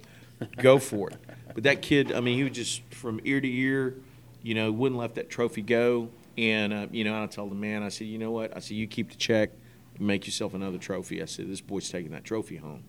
[0.58, 1.16] go for it."
[1.54, 3.94] But that kid, I mean, he was just from ear to ear,
[4.42, 6.10] you know, wouldn't let that trophy go.
[6.36, 8.76] And uh, you know, I told the man, I said, "You know what?" I said,
[8.76, 9.50] "You keep the check,
[9.98, 12.84] make yourself another trophy." I said, "This boy's taking that trophy home."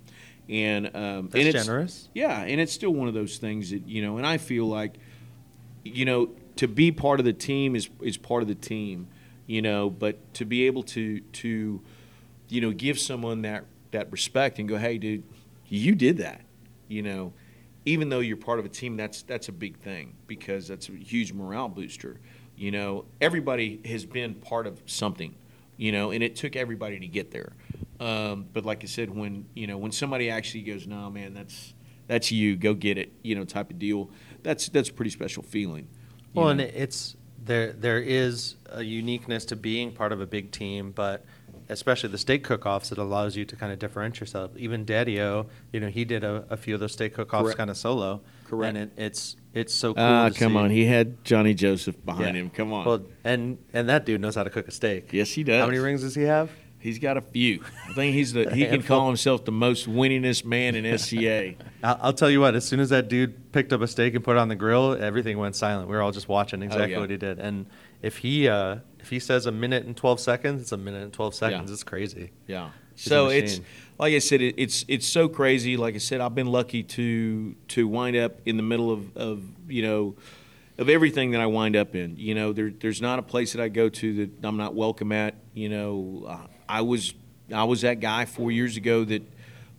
[0.50, 2.10] And um, That's and it's, generous.
[2.13, 4.96] yeah, and it's still one of those things that you know, and I feel like,
[5.84, 9.08] you know, to be part of the team is is part of the team,
[9.48, 11.82] you know, but to be able to to,
[12.50, 15.24] you know, give someone that that respect and go, hey, dude,
[15.68, 16.41] you did that,
[16.88, 17.34] you know,
[17.86, 20.94] even though you're part of a team, that's that's a big thing because that's a
[20.94, 22.20] huge morale booster.
[22.56, 25.36] You know, everybody has been part of something,
[25.78, 27.54] you know, and it took everybody to get there.
[28.00, 31.74] Um, but like I said, when you know when somebody actually goes, no, man, that's
[32.08, 34.10] that's you, go get it, you know, type of deal.
[34.44, 35.88] That's that's a pretty special feeling.
[36.36, 37.71] Well, and it's there.
[37.74, 41.24] There is a uniqueness to being part of a big team, but
[41.69, 44.52] especially the steak cook-offs, it allows you to kind of differentiate yourself.
[44.58, 47.58] Even Daddy-O, you know, he did a, a few of those steak cook-offs Correct.
[47.58, 48.21] kind of solo.
[48.45, 48.78] Correct.
[48.78, 50.04] And it, it's it's so cool.
[50.04, 50.58] Ah, come see.
[50.58, 52.43] on, he had Johnny Joseph behind Yeah.
[52.43, 52.50] him.
[52.52, 52.86] Come on.
[52.86, 55.12] Well, and and that dude knows how to cook a steak.
[55.13, 55.60] yes, he does.
[55.62, 56.52] How many rings does he have?
[56.86, 57.63] He's got a few.
[57.89, 61.56] I think he's the he can call himself the most winningest man in SCA.
[61.84, 62.54] I'll, I'll tell you what.
[62.56, 64.93] As soon as that dude picked up a steak and put it on the grill,
[64.93, 65.89] everything went silent.
[65.89, 67.00] We were all just watching exactly Oh, yeah.
[67.02, 67.39] what he did.
[67.39, 67.65] And
[68.02, 71.12] if he uh, if he says a minute and twelve seconds, it's a minute and
[71.12, 71.69] twelve seconds.
[71.69, 71.74] Yeah.
[71.74, 72.32] It's crazy.
[72.48, 72.69] Yeah.
[72.95, 73.62] He's So it's
[73.98, 75.78] like I said, it, it's it's so crazy.
[75.78, 79.41] Like I said, I've been lucky to to wind up in the middle of, of
[79.67, 80.15] you know
[80.78, 82.15] of everything that I wind up in.
[82.17, 85.12] You know, there, there's not a place that I go to that I'm not welcome
[85.12, 85.36] at.
[85.54, 87.13] You know, uh, I was
[87.54, 89.23] I was that guy four years ago that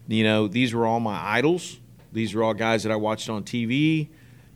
[0.09, 1.81] you know these were all my idols.
[2.13, 4.09] These were all guys that I watched on TV.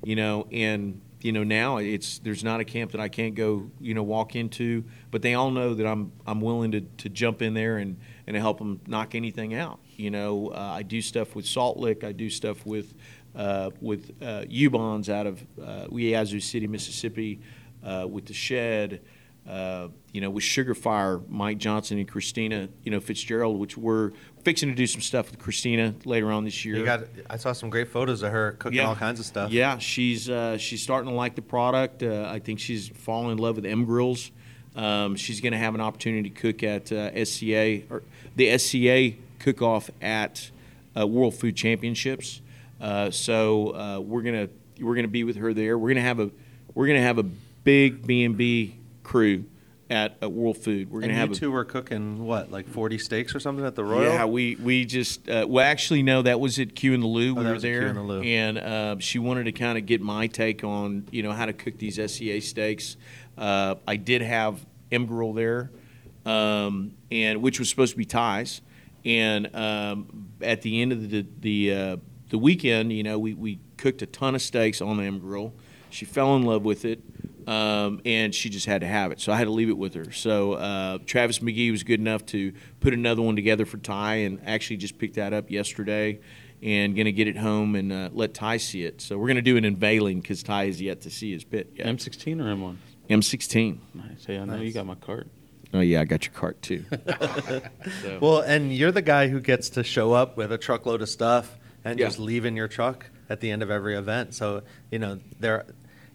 [0.03, 3.71] You know, and you know now it's there's not a camp that I can't go
[3.81, 7.43] you know walk into, but they all know that I'm I'm willing to, to jump
[7.43, 9.81] in there and and help them knock anything out.
[9.97, 12.05] You know, uh, I do stuff with Salt Lick.
[12.05, 12.95] I do stuff with
[13.35, 17.41] uh, with uh, Ubon's out of uh, Yazoo City, Mississippi,
[17.85, 19.01] uh, with the Shed.
[19.49, 24.13] Uh, you know, with Sugar Fire, Mike Johnson and Christina, you know Fitzgerald, which we're
[24.45, 26.77] fixing to do some stuff with Christina later on this year.
[26.77, 27.05] You got.
[27.29, 29.51] I saw some great photos of her cooking all kinds of stuff.
[29.51, 32.03] Yeah, she's uh, she's starting to like the product.
[32.03, 34.31] Uh, I think she's fallen in love with M Grills.
[34.77, 38.03] Um, she's going to have an opportunity to cook at uh, SCA or
[38.37, 40.51] the SCA cook off at
[40.97, 42.41] uh, World Food Championships.
[42.81, 44.49] Uh, so uh, we're gonna
[44.81, 45.79] we're gonna be with her there.
[45.79, 46.31] We're gonna have a
[46.75, 48.77] we're gonna have a big B and B
[49.11, 49.45] crew
[49.91, 50.89] at, at World Food.
[50.89, 53.75] We're gonna you have a, two were cooking what, like forty steaks or something at
[53.75, 54.13] the Royal?
[54.13, 57.35] yeah, we we just uh, well actually no, that was at Q in the Lou.
[57.35, 58.23] we Oh, that were was at Q there, in the Lou.
[58.23, 61.53] and uh, she wanted to kind of get my take on you know how to
[61.53, 62.97] cook these SCA steaks.
[63.37, 65.73] Uh, I did have M Grill there,
[66.25, 68.61] um, and which was supposed to be Ty's,
[69.05, 71.97] and um, at the end of the the uh,
[72.31, 75.53] the weekend, you know, we we cooked a ton of steaks on the M Grill.
[75.91, 77.03] She fell in love with it.
[77.51, 79.95] Um, and she just had to have it, so I had to leave it with
[79.95, 80.13] her.
[80.13, 84.41] So uh, Travis McGee was good enough to put another one together for Ty, and
[84.47, 86.21] actually just picked that up yesterday,
[86.63, 89.01] and gonna get it home and uh, let Ty see it.
[89.01, 91.73] So we're gonna do an unveiling because Ty has yet to see his pit.
[91.75, 91.87] Yet.
[91.89, 92.77] M16 or M1?
[93.09, 93.79] M16.
[93.95, 94.25] Nice.
[94.27, 95.27] Hey, I know you got my cart.
[95.75, 96.85] Oh yeah, I got your cart too.
[98.21, 101.59] Well, and you're the guy who gets to show up with a truckload of stuff
[101.85, 102.07] and Yeah.
[102.07, 103.07] just leave in your truck.
[103.29, 104.35] at the end of every event.
[104.35, 105.65] So you know, there,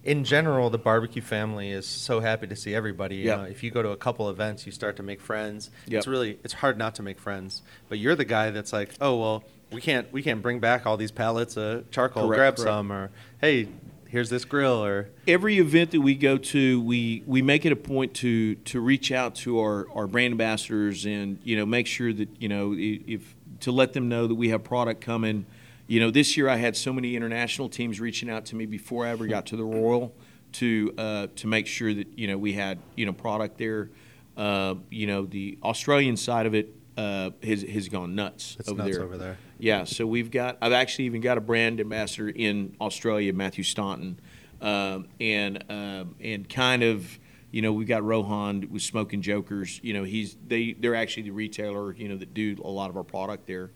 [0.05, 3.15] in general, the barbecue family is so happy to see everybody.
[3.17, 3.37] You Yep.
[3.39, 5.71] know, if you go to a couple events, you start to make friends.
[5.87, 5.97] Yep.
[5.97, 7.63] It's really it's hard not to make friends.
[7.89, 10.95] But you're the guy that's like, oh well, we can't we can't bring back all
[10.95, 12.27] these pallets of charcoal.
[12.27, 12.69] Correct, Grab correct.
[12.69, 13.09] some, or
[13.41, 13.67] hey,
[14.07, 17.75] here's this grill, or every event that we go to, we we make it a
[17.75, 22.13] point to to reach out to our our brand ambassadors and you know make sure
[22.13, 25.47] that you know if to let them know that we have product coming.
[25.87, 29.05] You know, this year I had so many international teams reaching out to me before
[29.05, 30.15] I ever got to the Royal
[30.53, 33.89] to uh, to make sure that you know we had you know product there.
[34.35, 38.83] Uh, you know, the Australian side of it uh, has has gone nuts It's over
[38.83, 39.05] nuts there.
[39.05, 39.37] over there.
[39.59, 40.57] Yeah, so we've got.
[40.61, 44.19] I've actually even got a brand ambassador in Australia, Matthew Staunton,
[44.61, 47.19] um, and um, and kind of.
[47.51, 49.79] You know, we've got Rohan with Smoking Jokers.
[49.81, 51.93] You know, he's they they're actually the retailer.
[51.95, 53.71] You know, that do a lot of our product there.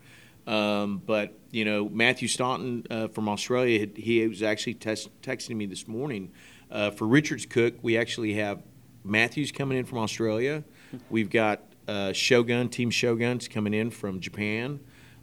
[0.46, 5.66] Um, but you know, Matthew Staunton uh, from Australia, he was actually text, texting me
[5.66, 6.32] this morning
[6.70, 7.74] uh, for Richard's Cook.
[7.82, 8.62] We actually have
[9.04, 10.64] Matthews coming in from Australia.
[11.08, 14.80] We've got uh, Shogun Team Shoguns coming in from Japan.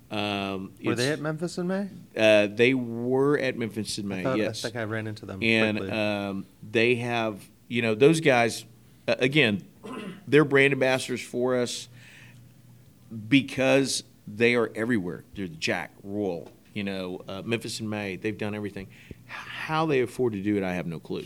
[0.10, 1.90] Um, were they at Memphis in May?
[2.16, 4.22] uh, they were at Memphis in May.
[4.22, 5.44] I, thought, yes, I think I ran into them.
[5.44, 8.64] and um, they have you know those guys
[9.10, 9.64] uh, again
[10.28, 11.90] they're brand ambassadors for us
[13.28, 15.24] because they are everywhere.
[15.36, 18.88] They're jack royal you know uh, Memphis in May they've done everything.
[19.26, 21.26] How they afford to do it i have no clue.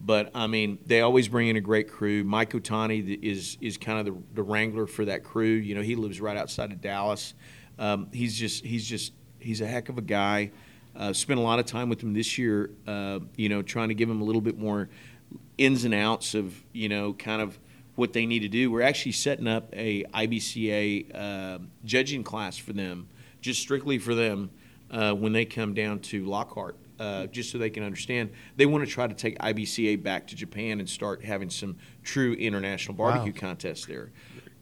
[0.00, 2.22] But i mean they always bring in a great crew.
[2.22, 5.54] Mike otani is is kind of the, the wrangler for that crew.
[5.54, 7.34] You know he lives right outside of dallas.
[7.80, 10.52] Um, he's just he's just he's a heck of a guy.
[10.94, 13.94] Uh, spent a lot of time with him this year uh, you know trying to
[13.94, 14.88] give him a little bit more
[15.58, 17.58] ins and outs of you know kind of
[17.94, 18.70] what they need to do.
[18.70, 23.08] We're actually setting up a IBCA uh, judging class for them,
[23.40, 24.50] just strictly for them
[24.90, 28.30] uh, when they come down to Lockhart, uh, just so they can understand.
[28.56, 32.32] They want to try to take IBCA back to Japan and start having some true
[32.34, 33.38] international barbecue Wow.
[33.40, 34.10] contests there.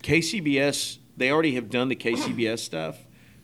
[0.03, 2.99] KCBS, they already have done the KCBS stuff.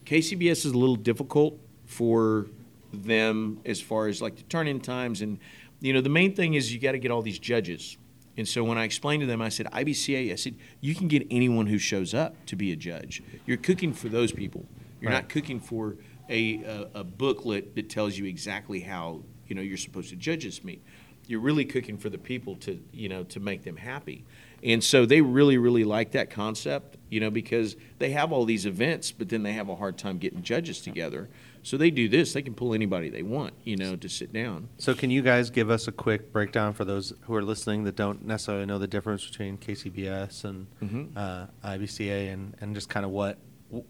[0.05, 2.47] KCBS is a little difficult for
[2.93, 5.39] them as far as like the turn in times and
[5.81, 7.99] you know the main thing is you got to get all these judges
[8.37, 11.27] and so when i explained to them i said ibca i said you can get
[11.31, 13.23] anyone who shows up to be a judge.
[13.47, 14.67] You're cooking for those people.
[15.01, 15.19] You're Right.
[15.23, 15.97] not cooking for
[16.29, 20.45] a, a, a booklet that tells you exactly how you know you're supposed to judge
[20.45, 20.83] this meat.
[21.29, 24.25] You're really cooking for the people to you know to make them happy.
[24.63, 28.67] And so they really really like that concept you know because they have all these
[28.67, 31.29] events but then they have a hard time getting judges together
[31.67, 34.69] so they do this they can pull anybody they want you know to sit down
[34.79, 37.97] So, can you guys give us a quick breakdown for those who are listening that
[37.97, 41.17] don't necessarily know the difference between KCBS and Mhm.
[41.17, 43.39] uh, IBCA, and, and just kind of what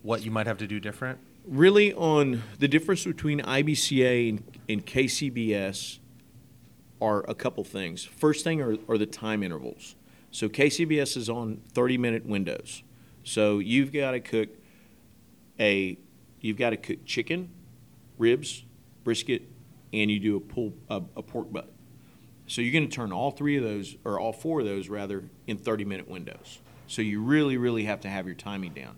[0.02, 1.18] what you might have to do different?
[1.44, 5.98] really on the difference between ibca and, and kcbs
[7.00, 9.94] are a couple things first thing are, are the time intervals
[10.32, 12.82] so kcbs is on 30 minute windows
[13.22, 14.48] so you've got to cook
[15.60, 15.96] a
[16.40, 17.50] you've got to cook chicken
[18.18, 18.64] ribs
[19.04, 19.42] brisket
[19.92, 21.72] and you do a pull a, a pork butt
[22.46, 25.24] so you're going to turn all three of those or all four of those rather
[25.46, 28.96] in 30 minute windows so you really really have to have your timing down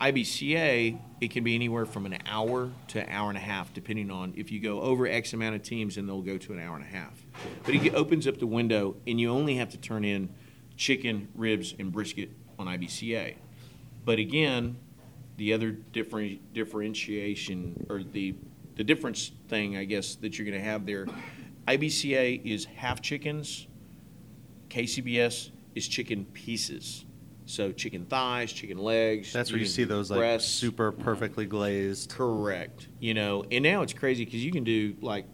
[0.00, 4.10] IBCA, it can be anywhere from an hour to an hour and a half, depending
[4.10, 6.76] on if you go over X amount of teams, and they'll go to an hour
[6.76, 7.24] and a half.
[7.64, 10.28] But it opens up the window, and you only have to turn in
[10.76, 13.36] chicken, ribs, and brisket on IBCA.
[14.04, 14.76] But again,
[15.36, 18.34] the other different differentiation or the
[18.76, 21.06] the difference thing, I guess, that you're going to have there,
[21.66, 23.66] IBCA is half chickens,
[24.68, 27.04] KCBS is chicken pieces.
[27.46, 29.32] So chicken thighs, chicken legs.
[29.32, 30.50] That's where you see those like breasts.
[30.50, 32.10] super perfectly glazed.
[32.10, 32.88] Correct.
[32.98, 35.26] You know, and now it's crazy because you can do like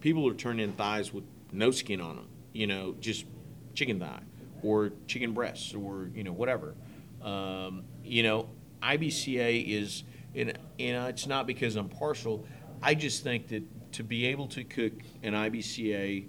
[0.00, 2.28] people are turning in thighs with no skin on them.
[2.52, 3.26] You know, just
[3.74, 4.22] chicken thigh
[4.62, 6.76] or chicken breasts or you know whatever.
[7.20, 8.48] Um, you know,
[8.82, 10.04] IBCA is,
[10.34, 12.46] and and it's not because I'm partial.
[12.82, 16.28] I just think that to be able to cook an IBCA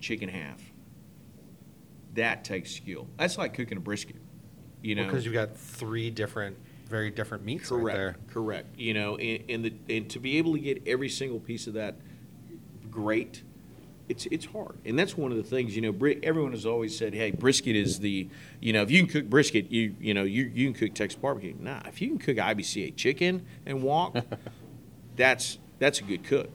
[0.00, 0.60] chicken half,
[2.14, 3.08] that takes skill.
[3.18, 4.16] That's like cooking a brisket.
[4.82, 6.58] You know, because you've got three different,
[6.88, 7.84] very different meats Correct.
[7.84, 8.16] right there.
[8.28, 8.78] Correct.
[8.78, 11.74] You know, and, and the and to be able to get every single piece of
[11.74, 11.96] that
[12.90, 13.42] great,
[14.08, 15.74] it's it's hard, and that's one of the things.
[15.74, 18.28] You know, bri- everyone has always said, "Hey, brisket is the
[18.60, 21.18] you know if you can cook brisket, you you know you you can cook Texas
[21.20, 24.16] barbecue." Nah, if you can cook IBCA chicken and walk,
[25.16, 26.50] that's that's a good cook.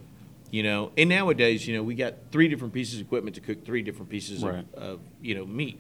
[0.52, 3.64] You know, and nowadays, you know, we got three different pieces of equipment to cook
[3.66, 4.66] three different pieces Right.
[4.74, 5.80] of, of you know meat.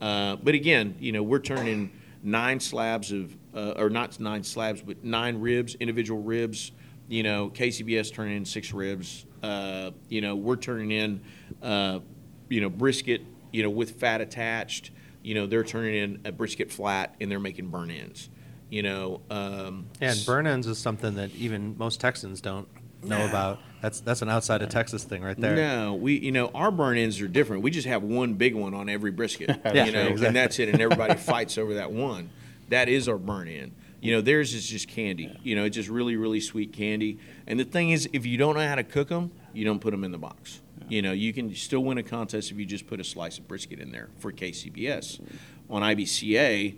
[0.00, 1.90] Uh, but again, you know, we're turning
[2.22, 6.72] nine slabs of, uh, or not nine slabs, but nine ribs, individual ribs
[7.08, 9.24] you know, KCBS turning in six ribs.
[9.42, 11.20] Uh, you know, we're turning in,
[11.62, 12.00] uh,
[12.48, 14.90] you know, brisket, you know, with fat attached.
[15.22, 18.28] You know, they're turning in a brisket flat and they're making burn ends.
[18.70, 22.66] You know, um, And burn ends is something that even most Texans don't
[23.02, 23.26] know No.
[23.28, 23.60] about.
[23.82, 25.54] That's that's an outside of Texas thing right there.
[25.54, 27.62] No, we you know our burn ends are different.
[27.62, 30.26] We just have one big one on every brisket, Yeah, you know, exactly.
[30.26, 30.68] and that's it.
[30.70, 32.30] And everybody fights over that one.
[32.70, 33.72] That is our burn end.
[34.00, 35.38] You know, theirs is just candy.
[35.42, 37.18] You know, it's just really really sweet candy.
[37.46, 39.90] And the thing is, if you don't know how to cook them, you don't put
[39.90, 40.60] them in the box.
[40.88, 43.48] You know, you can still win a contest if you just put a slice of
[43.48, 45.20] brisket in there for KCBS.
[45.68, 46.76] On IBCA,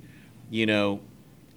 [0.50, 1.00] you know,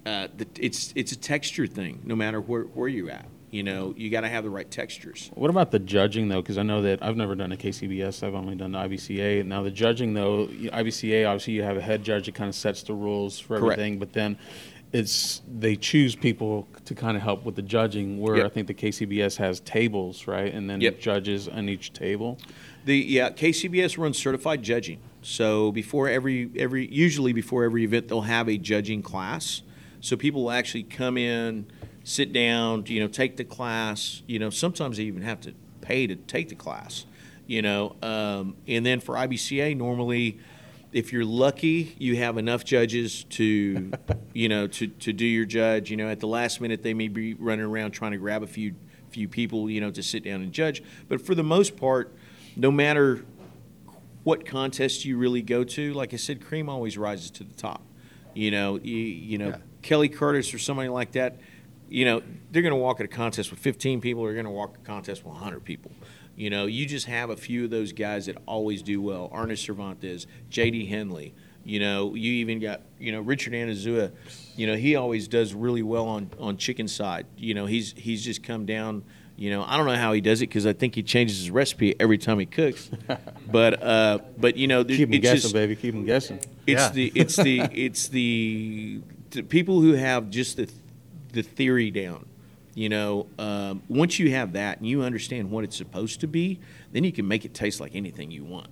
[0.04, 2.00] uh, the, it's it's a texture thing.
[2.04, 5.30] No matter where where you're at, you know, you got to have the right textures.
[5.34, 6.42] What about the judging though?
[6.42, 8.26] Because I know that I've never done a KCBS.
[8.26, 9.44] I've only done the IBCA.
[9.46, 12.82] Now the judging though, IBCA obviously you have a head judge that kind of sets
[12.82, 13.78] the rules for Correct.
[13.78, 14.38] everything, but then
[14.92, 18.20] it's they choose people to kind of help with the judging.
[18.20, 18.46] Where Yep.
[18.46, 21.00] I think the KCBS has tables, right, and then Yep.
[21.00, 22.38] judges on each table.
[22.84, 24.98] The yeah, KCBS runs certified judging.
[25.22, 29.62] So before every every usually before every event they'll have a judging class.
[30.00, 31.66] So people will actually come in,
[32.02, 34.22] sit down, you know, take the class.
[34.26, 37.06] You know, sometimes they even have to pay to take the class.
[37.46, 40.38] You know, um, and then for IBCA normally,
[40.92, 43.92] if you're lucky, you have enough judges to,
[44.34, 45.90] you know, to, to do your judge.
[45.90, 48.46] You know, at the last minute they may be running around trying to grab a
[48.46, 48.74] few
[49.10, 50.82] few people, you know, to sit down and judge.
[51.08, 52.14] But for the most part,
[52.56, 53.24] no matter
[54.24, 57.82] what contest you really go to, like I said, cream always rises to the top.
[58.34, 59.56] You know, you, you know, Yeah.
[59.82, 61.40] Kelly Curtis or somebody like that,
[61.90, 64.50] you know, they're going to walk at a contest with 15 people, they're going to
[64.50, 65.90] walk a contest with 100 people.
[66.36, 69.30] You know, you just have a few of those guys that always do well.
[69.34, 70.86] Ernest Cervantes, J.D.
[70.86, 71.34] Henley.
[71.64, 74.12] You know, you even got you know Richard Anazua.
[74.56, 77.26] You know, he always does really well on on chicken side.
[77.36, 79.04] You know, he's he's just come down.
[79.36, 81.50] You know, I don't know how he does it because I think he changes his
[81.50, 82.90] recipe every time he cooks.
[83.50, 85.76] but uh, but you know, there- Keep him it's guessing, just, baby.
[85.76, 86.38] Keep him guessing.
[86.66, 86.88] it's Yeah.
[86.90, 90.68] the it's the it's the, the people who have just the
[91.32, 92.26] the theory down.
[92.74, 96.58] You know, um, once you have that and you understand what it's supposed to be,
[96.92, 98.68] then you can make it taste like anything you want.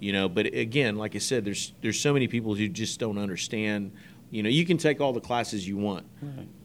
[0.00, 3.18] You know, but again, like I said, there's there's so many people who just don't
[3.18, 3.92] understand.
[4.30, 6.06] You know, you can take all the classes you want,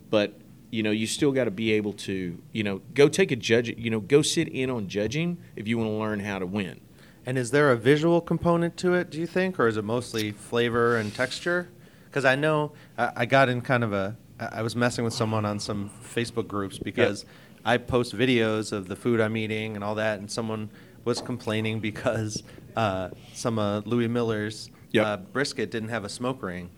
[0.10, 0.34] but
[0.72, 3.70] you know, you still got to be able to, you know, go take a judge.
[3.78, 6.82] You know, go sit in on judging if you want to learn how to win.
[7.26, 9.10] And is there a visual component to it?
[9.10, 11.70] Do you think, or is it mostly flavor and texture?
[12.06, 14.18] Because I know I, I got in kind of a.
[14.40, 17.26] I was messing with someone on some Facebook groups because
[17.64, 20.70] I post videos of the food I'm eating and all that, and someone
[21.06, 22.44] was complaining because
[22.76, 25.06] uh, some of Louie Mueller's Yep.
[25.06, 26.70] uh, brisket didn't have a smoke ring,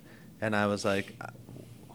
[0.42, 1.16] and I was like.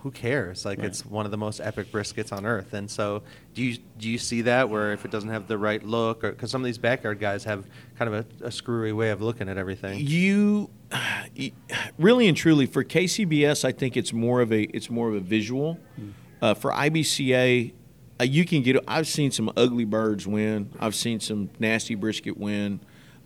[0.02, 0.64] Who cares?
[0.64, 0.86] Like Right.
[0.86, 3.22] it's one of the most epic briskets on earth, and so
[3.54, 6.30] do you do you see that where if it doesn't have the right look, or
[6.32, 7.66] because some of these backyard guys have
[7.98, 9.98] kind of a, a screwy way of looking at everything.
[10.00, 10.70] You
[11.98, 15.20] really and truly for KCBS, I think it's more of a it's more of a
[15.20, 15.78] visual.
[16.42, 17.72] Uh, for IBCA,
[18.18, 18.82] uh, you can get.
[18.88, 20.70] I've seen some ugly birds win.
[20.80, 22.80] I've seen some nasty brisket win.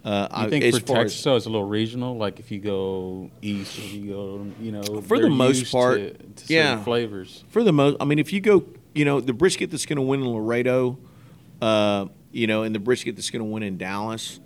[0.05, 2.17] Uh, You I- think as for Texas, so it's a little regional.
[2.17, 6.13] Like if you go east, if you go, you know, For the most part, to,
[6.47, 6.83] to yeah.
[6.85, 7.43] flavors.
[7.49, 10.03] for the most, I mean, if you go, you know, the brisket that's going to
[10.03, 10.99] win in Laredo,
[11.63, 14.41] uh, you know, and the brisket that's going to win in Dallas,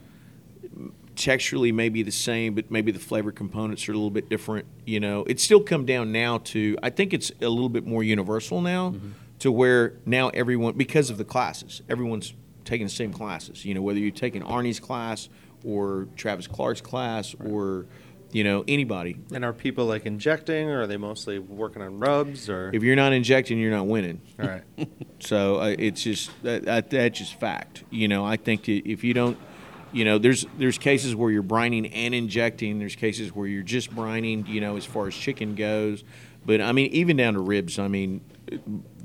[1.17, 4.67] texturally may be the same, but maybe the flavor components are a little bit different.
[4.87, 8.05] You know, it's still come down now to, I think it's a little bit more
[8.05, 8.95] universal now
[9.41, 12.35] to where now everyone, because of the classes, everyone's
[12.65, 13.65] taking the same classes.
[13.65, 15.29] You know, whether you're taking Arnie's class
[15.65, 17.87] or Travis Clark's class or,
[18.33, 19.19] you know, anybody.
[19.33, 22.71] And are people like injecting, or are they mostly working on rubs, or?
[22.73, 24.21] If you're not injecting, you're not winning.
[24.41, 24.63] All right.
[25.21, 27.83] So uh, it's just that, that, that's just fact.
[27.91, 29.37] You know, I think if you don't,
[29.93, 32.79] you know, there's there's cases where you're brining and injecting.
[32.79, 34.47] There's cases where you're just brining.
[34.47, 36.05] You know, as far as chicken goes,
[36.47, 37.79] but I mean, even down to ribs.
[37.79, 38.21] I mean,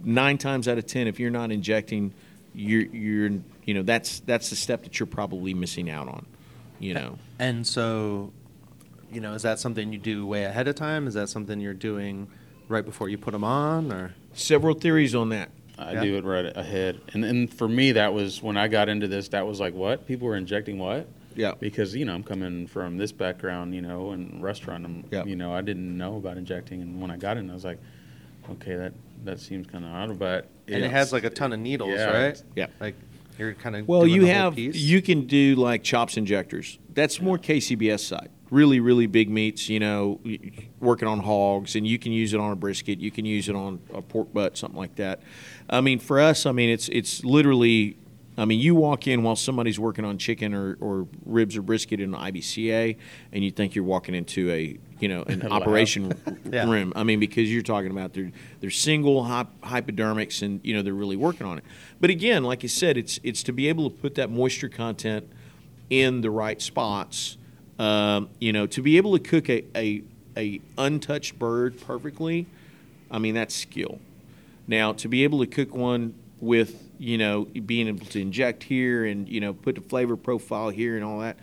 [0.04, 2.14] nine times out of ten, if you're not injecting,
[2.54, 3.32] you're you're
[3.66, 6.26] you know that's that's the step that you're probably missing out on.
[6.84, 7.18] You know.
[7.40, 8.34] And so,
[9.12, 11.08] you know, is that something you do way ahead of time?
[11.08, 12.28] Is that something you're doing
[12.68, 14.14] right before you put them on, or?
[14.34, 15.50] Several theories on that.
[15.78, 16.02] I Yeah.
[16.04, 19.30] do it right ahead, and and for me, that was when I got into this.
[19.30, 21.08] That was like, what people were injecting what?
[21.36, 21.54] Yeah.
[21.60, 24.86] Because you know I'm coming from this background, you know, and restaurant.
[24.86, 25.24] I'm, Yeah.
[25.26, 27.80] You know, I didn't know about injecting, and when I got in, I was like,
[28.52, 28.94] okay, that
[29.26, 32.12] that seems kind of odd, but And it has like a ton of needles, Yeah.
[32.24, 32.44] right?
[32.56, 32.68] Yeah.
[32.80, 32.96] Like
[33.38, 36.80] you're kind of Well, you have you can do like chops injectors.
[36.94, 38.30] That's more KCBS side.
[38.52, 39.70] really really big meats.
[39.70, 40.20] You know,
[40.80, 43.00] working on hogs, and you can use it on a brisket.
[43.00, 45.22] You can use it on a pork butt, something like that.
[45.70, 47.98] I mean, for us, I mean, it's it's literally.
[48.38, 52.00] I mean, you walk in while somebody's working on chicken or, or ribs or brisket
[52.00, 52.98] in an IBCA,
[53.32, 56.14] and you think you're walking into a you know an operation
[56.52, 56.70] Yeah.
[56.70, 56.94] room.
[56.96, 60.94] I mean, because you're talking about they're they're single hyp- hypodermics, and you know they're
[60.94, 61.64] really working on it.
[62.02, 65.30] But again, like I said, it's it's to be able to put that moisture content
[65.90, 67.38] in the right spots.
[67.80, 70.04] Um, you know, to be able to cook a, a
[70.38, 72.48] a untouched bird perfectly.
[73.12, 74.00] I mean, that's skill.
[74.68, 79.06] Now, to be able to cook one with, you know, being able to inject here
[79.06, 81.38] and, you know, put the flavor profile here and all that,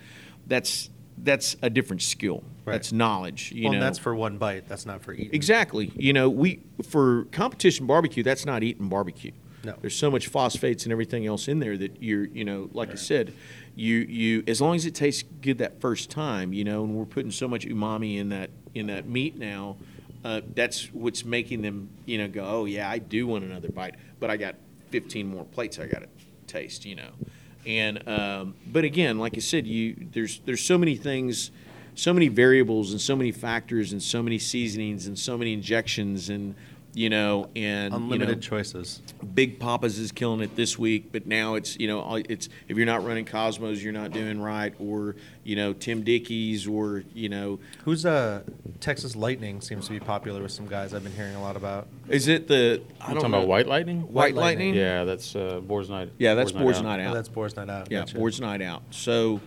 [0.47, 0.89] that's
[1.19, 2.43] that's a different skill.
[2.65, 2.73] Right.
[2.73, 3.77] That's knowledge, you well, know.
[3.77, 4.67] and that's for one bite.
[4.67, 5.33] That's not for eating.
[5.33, 5.91] Exactly.
[5.95, 9.31] You know, we for competition barbecue, that's not eating barbecue.
[9.63, 9.75] No.
[9.79, 12.95] There's so much phosphates and everything else in there that you're, you know, like I
[12.95, 13.31] said,
[13.75, 17.05] you you as long as it tastes good that first time, you know, and we're
[17.05, 19.77] putting so much umami in that in that meat now,
[20.25, 23.95] uh, that's what's making them, you know, go, oh yeah, I do want another bite,
[24.19, 24.55] but I got
[24.91, 26.07] 15 more plates I got to
[26.47, 27.11] taste, you know.
[27.65, 31.51] And um, but again, like I said, you there's there's so many things,
[31.95, 36.29] so many variables and so many factors and so many seasonings and so many injections
[36.29, 36.55] and
[36.93, 39.01] you know and Unlimited you know, choices.
[39.33, 42.85] Big Papa's is killing it this week, but now it's you know it's if you're
[42.85, 47.59] not running Cosmos, you're not doing right, or you know Tim Dickey's, or you know
[47.85, 48.41] Who's uh
[48.79, 51.87] Texas Lightning seems to be popular with some guys I've been hearing a lot about.
[52.09, 54.01] is it the I I'm don't talking know about White Lightning.
[54.11, 54.73] White Lightning?
[54.73, 56.09] Yeah, that's uh, Boar's Night.
[56.17, 57.13] Yeah, that's Boar's Night Oh, Out.
[57.13, 57.91] that's Boar's Night Out.
[57.91, 58.17] Yeah, Gotcha.
[58.17, 58.83] Boar's Night Out.
[58.91, 59.39] So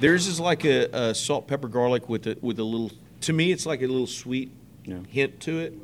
[0.00, 2.90] theirs is like a, a salt, pepper, garlic with a with a little.
[3.22, 4.50] To me, it's like a little sweet
[4.84, 4.98] Yeah.
[5.08, 5.74] hint to it.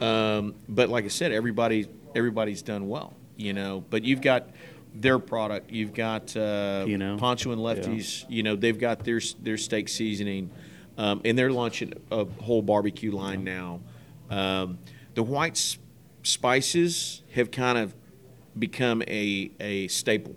[0.00, 3.84] Um, but like I said, everybody everybody's done well, you know.
[3.90, 4.48] But you've got
[4.94, 5.70] their product.
[5.70, 7.18] You've got uh, P&L.
[7.18, 8.24] Poncho and Lefties.
[8.28, 10.50] You know, they've got their their steak seasoning,
[10.96, 13.80] um, and they're launching a whole barbecue line now.
[14.30, 14.78] Um,
[15.14, 15.78] the white s-
[16.22, 17.94] spices have kind of
[18.58, 20.36] become a a staple.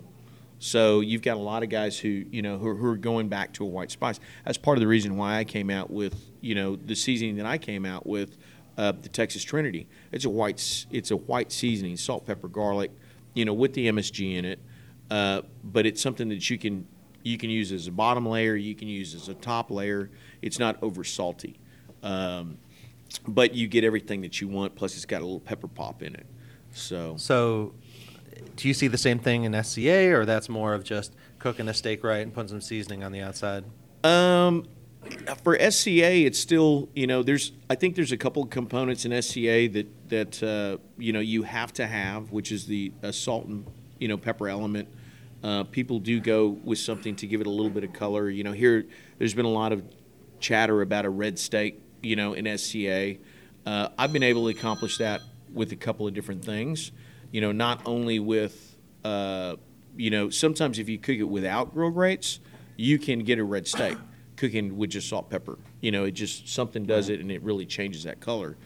[0.58, 3.52] So you've got a lot of guys who you know who who are going back
[3.54, 4.20] to a white spice.
[4.44, 7.46] That's part of the reason why I came out with you know the seasoning that
[7.46, 8.36] I came out with,
[8.78, 9.86] uh, the Texas Trinity.
[10.10, 12.90] It's a white it's a white seasoning, salt, pepper, garlic,
[13.34, 14.58] you know, with the MSG in it.
[15.10, 16.86] Uh, but it's something that you can
[17.22, 20.10] you can use as a bottom layer, you can use as a top layer.
[20.40, 21.58] It's not over salty,
[22.02, 22.58] um,
[23.28, 24.74] but you get everything that you want.
[24.74, 26.26] Plus, it's got a little pepper pop in it.
[26.72, 27.74] So So,
[28.56, 31.74] do you see the same thing in SCA, or that's more of just cooking a
[31.74, 33.64] steak right and putting some seasoning on the outside?
[34.02, 34.66] Um,
[35.42, 39.68] for SCA, it's still you know there's I think there's a couple components in SCA
[39.68, 43.66] that that uh, you know you have to have, which is the uh, salt and
[43.98, 44.88] you know pepper element.
[45.42, 48.30] Uh, people do go with something to give it a little bit of color.
[48.30, 48.86] You know, here
[49.18, 49.82] there's been a lot of
[50.38, 53.16] chatter about a red steak, you know, in SCA.
[53.66, 55.20] Uh, I've been able to accomplish that
[55.52, 56.92] with a couple of different things.
[57.32, 59.56] You know, not only with, uh,
[59.96, 62.38] you know, sometimes if you cook it without grill grates,
[62.76, 63.96] you can get a red steak
[64.36, 65.58] cooking with just salt pepper.
[65.80, 68.56] You know, it just something does it and it really changes that color.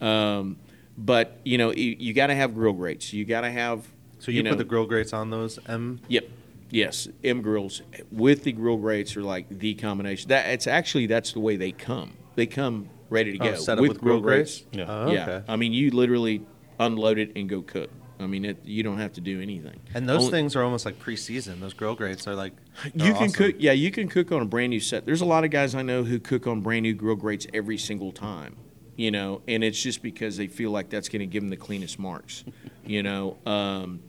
[0.00, 0.56] Um,
[0.96, 3.12] but you know, you, you got to have grill grates.
[3.12, 3.86] You got to have.
[4.18, 6.00] So you, know, put the grill grates on those M.
[6.08, 6.28] Yep.
[6.70, 10.28] Yes, M grills with the grill grates are like the combination.
[10.28, 12.14] That it's actually that's the way they come.
[12.34, 14.64] They come ready to Oh, go set up with grill grates?
[14.72, 14.86] Yeah.
[14.88, 15.42] Oh, yeah.
[15.46, 16.42] I mean you literally
[16.80, 17.90] unload it and go cook.
[18.20, 19.80] I mean it, you don't have to do anything.
[19.94, 21.62] And those Only- things are almost like pre-seasoned.
[21.62, 22.52] Those grill grates are like
[22.94, 23.32] you can awesome.
[23.32, 23.56] cook.
[23.58, 25.04] Yeah, you can cook on a brand new set.
[25.06, 27.78] There's a lot of guys I know who cook on brand new grill grates every
[27.78, 28.56] single time.
[28.96, 31.56] You know, and it's just because they feel like that's going to give them the
[31.56, 32.44] cleanest marks.
[32.86, 34.00] You know, um,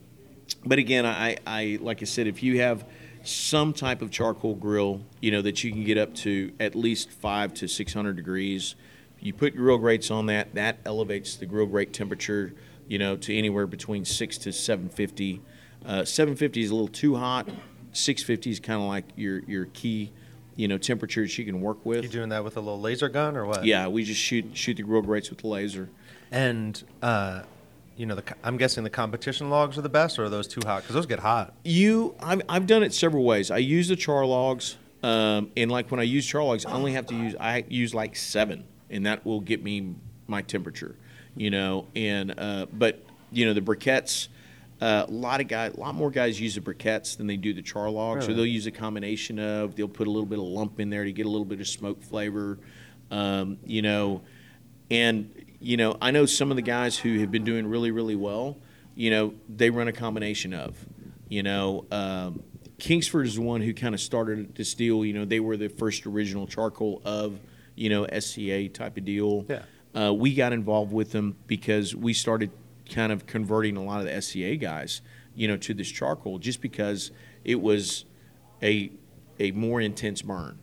[0.65, 2.85] but again, I, I like I said, if you have
[3.23, 7.09] some type of charcoal grill, you know that you can get up to at least
[7.09, 8.75] five to six hundred degrees.
[9.21, 10.55] You put grill grates on that.
[10.55, 12.53] That elevates the grill grate temperature,
[12.87, 15.41] you know, to anywhere between six to seven fifty.
[15.85, 17.47] Uh, seven fifty is a little too hot.
[17.93, 20.11] Six fifty is kind of like your your key,
[20.55, 22.03] you know, temperatures you can work with.
[22.03, 23.65] You doing that with a little laser gun or what?
[23.65, 25.89] Yeah, we just shoot shoot the grill grates with the laser.
[26.31, 27.43] And uh,
[27.95, 30.61] you know, the, I'm guessing the competition logs are the best, or are those too
[30.65, 30.81] hot?
[30.81, 31.53] Because those get hot.
[31.63, 33.51] You, I've, I've done it several ways.
[33.51, 36.93] I use the char logs, um, and like when I use char logs, I only
[36.93, 39.95] have to use I use like seven, and that will get me
[40.27, 40.95] my temperature,
[41.35, 41.87] you know.
[41.95, 44.27] And uh, but you know the briquettes,
[44.81, 47.53] uh, a lot of guys, a lot more guys use the briquettes than they do
[47.53, 48.25] the char logs.
[48.25, 51.03] So they'll use a combination of they'll put a little bit of lump in there
[51.03, 52.57] to get a little bit of smoke flavor,
[53.11, 54.21] um, you know,
[54.89, 58.15] and you know I know some of the guys who have been doing really really
[58.15, 58.57] well.
[58.95, 60.77] You know they run a combination of,
[61.27, 62.43] you know, um,
[62.79, 65.05] Kingsford is the one who kind of started this deal.
[65.05, 67.39] You know, they were the first original charcoal of
[67.75, 69.45] you know SCA type of deal.
[69.47, 69.63] Yeah.
[69.95, 72.51] Uh, we got involved with them because we started
[72.89, 75.01] kind of converting a lot of the SCA guys,
[75.35, 77.11] you know, to this charcoal just because
[77.43, 78.05] it was
[78.61, 78.91] a
[79.39, 80.59] a more intense burn.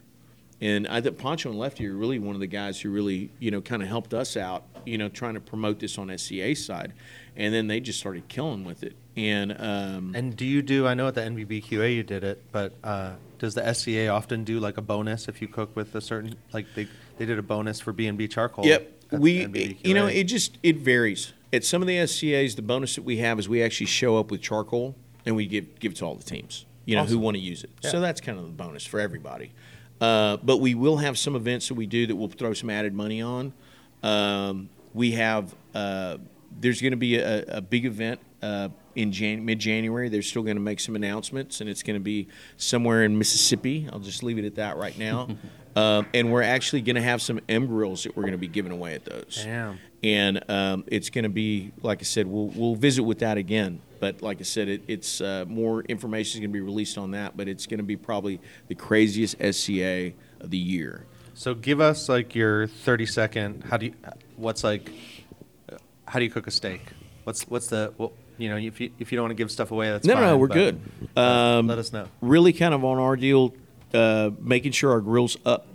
[0.61, 3.51] And I think Poncho and Lefty are really one of the guys who really, you
[3.51, 6.93] know, kind of helped us out, you know, trying to promote this on SCA side.
[7.37, 8.95] And then they just started killing with it.
[9.17, 10.87] And um, And do you do?
[10.87, 14.61] I know at the NBBQA you did it, but uh, does the SCA often do
[14.61, 16.87] like a bonus if you cook with a certain like they
[17.19, 18.65] they did a bonus for B and B charcoal?
[18.65, 19.02] Yep.
[19.13, 21.33] At We, you know, it just it varies.
[21.53, 24.31] At some of the SCA's, the bonus that we have is we actually show up
[24.31, 24.95] with charcoal
[25.27, 27.63] and we give give it to all the teams, you know, who want to use
[27.65, 27.71] it.
[27.83, 27.91] Yeah.
[27.91, 29.53] So that's kind of the bonus for everybody.
[30.01, 32.93] Uh, but we will have some events that we do that we'll throw some added
[32.93, 33.53] money on.
[34.03, 36.19] Um, we have uh,
[36.59, 40.09] there's going to be a, a big event uh, in Jan- mid January.
[40.09, 43.89] They're still going to make some announcements, and it's going to be somewhere in Mississippi.
[43.93, 45.29] I'll just leave it at that right now.
[45.77, 48.49] um, and we're actually going to have some M grills that we're going to be
[48.49, 49.79] giving away at those Damn.
[50.03, 52.27] and um, it's going to be like I said.
[52.27, 53.81] We'll we'll visit with that again.
[54.01, 57.13] But like I said, it, it's uh, more information is going to be released on
[57.13, 57.37] that.
[57.37, 61.07] But it's going to be probably the craziest SCA of the year.
[61.35, 63.65] So give us like your thirty second.
[63.65, 63.95] How do you?
[64.37, 64.91] What's like?
[66.07, 66.83] How do you cook a steak?
[67.25, 67.95] What's what's the?
[67.97, 68.13] Well,
[68.43, 70.23] you know, if you if you don't want to give stuff away, that's no, fine,
[70.25, 70.81] no, no, we're good.
[71.17, 72.09] uh, Um, let us know.
[72.21, 73.55] Really, kind of on our deal,
[73.95, 75.69] uh, making sure our grill's up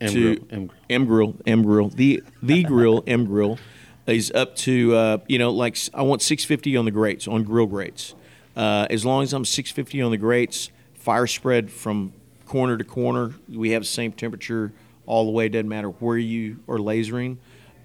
[0.00, 0.74] M to grill, M grill.
[0.90, 3.58] M grill, M grill, the the grill, M grill
[4.06, 7.66] is up to uh, you know like I want 650 on the grates on grill
[7.66, 8.14] grates.
[8.56, 12.12] Uh, as long as I'm 650 on the grates, fire spread from
[12.46, 14.72] corner to corner, we have the same temperature
[15.06, 15.48] all the way.
[15.48, 17.36] Doesn't matter where you are lasering.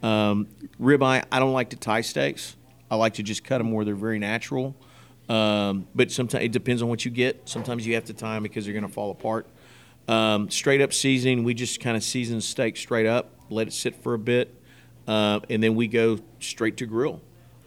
[0.02, 0.48] Um,
[0.82, 2.56] ribeye, I don't like to tie steaks.
[2.90, 4.76] I like to just cut them where they're very natural.
[5.28, 7.50] Um, but sometimes it depends on what you get.
[7.50, 9.48] Sometimes you have to them because they're going to fall apart.
[10.08, 13.74] Um, straight up seasoning, we just kind of season the steak straight up, let it
[13.74, 14.54] sit for a bit,
[15.08, 17.22] uh, and then we go straight to grill.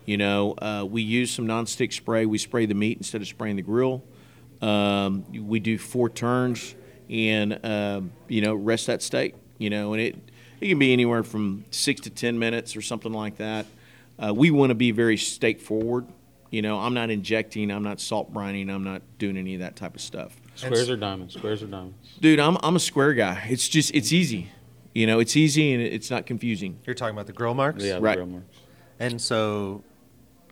[0.07, 2.27] You know, uh, we use some nonstick spray.
[2.27, 4.05] We spray the meat instead of spraying the grill.
[4.63, 6.75] Um, we do four turns
[7.11, 9.35] and um, you know rest that steak.
[9.59, 10.17] You know, and it
[10.61, 13.67] it can be anywhere from six to ten minutes or something like that.
[14.19, 16.07] Uh, we want to be very steak forward.
[16.51, 19.77] You know, I'm not injecting, I'm not salt brining, I'm not doing any of that
[19.77, 20.35] type of stuff.
[20.55, 21.35] Squares or diamonds?
[21.35, 21.95] Squares or diamonds?
[22.21, 23.47] Dude, I'm I'm a square guy.
[23.49, 24.51] It's just it's easy.
[24.95, 26.79] You know, it's easy and it's not confusing.
[26.85, 28.17] You're talking about the grill marks, Yeah, the Right.
[28.17, 28.57] grill marks.
[28.99, 29.85] and so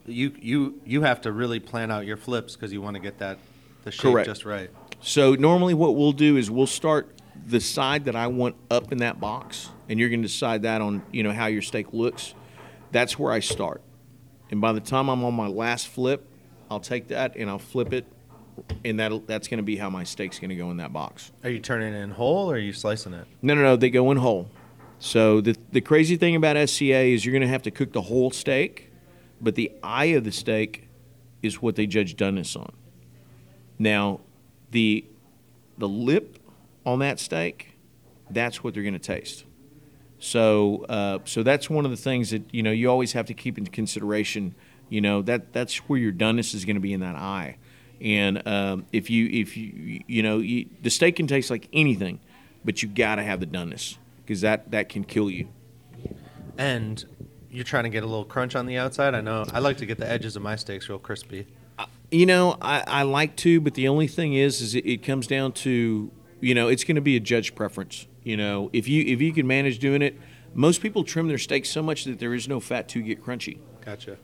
[0.07, 3.19] you you you have to really plan out your flips because you want to get
[3.19, 3.39] that
[3.85, 4.29] the shape Correct.
[4.29, 4.71] just right.
[5.01, 7.09] So normally what we'll do is we'll start
[7.47, 10.81] the side that I want up in that box, and you're going to decide that
[10.81, 12.35] on you know how your steak looks.
[12.93, 13.82] That's where I start,
[14.51, 16.28] and by the time I'm on my last flip,
[16.70, 18.07] I'll take that and I'll flip it,
[18.84, 21.32] and that that's going to be how my steak's going to go in that box.
[21.45, 23.26] Are you turning it in whole or are you slicing it?
[23.43, 23.76] No, no, no.
[23.76, 24.51] They go in whole.
[24.99, 28.03] So the the crazy thing about SCA is you're going to have to cook the
[28.03, 28.91] whole steak,
[29.41, 30.89] but the eye of the steak
[31.43, 32.72] is what they judge doneness on.
[33.78, 34.20] Now,
[34.70, 35.05] the
[35.78, 36.39] the lip
[36.84, 37.76] on that steak,
[38.30, 39.45] that's what they're going to taste.
[40.19, 43.35] So, uh, so that's one of the things that you know you always have to
[43.35, 44.55] keep into consideration.
[44.89, 47.59] You know that that's where your doneness is going to be in that eye,
[48.01, 52.21] and um, if you if you you know you, the steak can taste like anything,
[52.64, 55.49] but you got to have the doneness because that that can kill you.
[56.57, 57.05] And
[57.51, 59.14] you're trying to get a little crunch on the outside.
[59.14, 61.47] I know I like to get the edges of my steaks real crispy.
[62.11, 65.27] You know, I, I like to, but the only thing is, is it, it comes
[65.27, 66.11] down to,
[66.41, 68.07] you know, it's going to be a judge preference.
[68.27, 70.18] You know, if you if you can manage doing it,
[70.53, 73.61] most people trim their steaks so much that there is no fat to get crunchy.
[73.85, 74.16] Gotcha.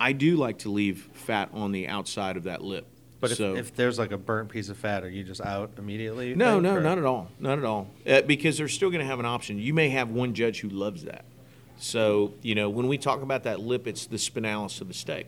[0.00, 2.86] I do like to leave fat on the outside of that lip.
[3.20, 5.72] But if, so, if there's like a burnt piece of fat, are you just out
[5.76, 6.34] immediately?
[6.34, 9.02] no, think, no, or- not at all, not at all, uh, because they're still going
[9.02, 9.58] to have an option.
[9.58, 11.26] You may have one judge who loves that.
[11.76, 15.26] So you know, when we talk about that lip, it's the spinalis of the steak.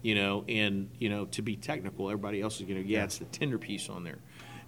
[0.00, 3.18] You know, and you know, to be technical, everybody else is going to, yeah, it's
[3.18, 4.18] the tender piece on there.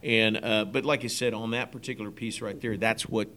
[0.03, 3.29] And uh, but like I said, on that particular piece right there, that's what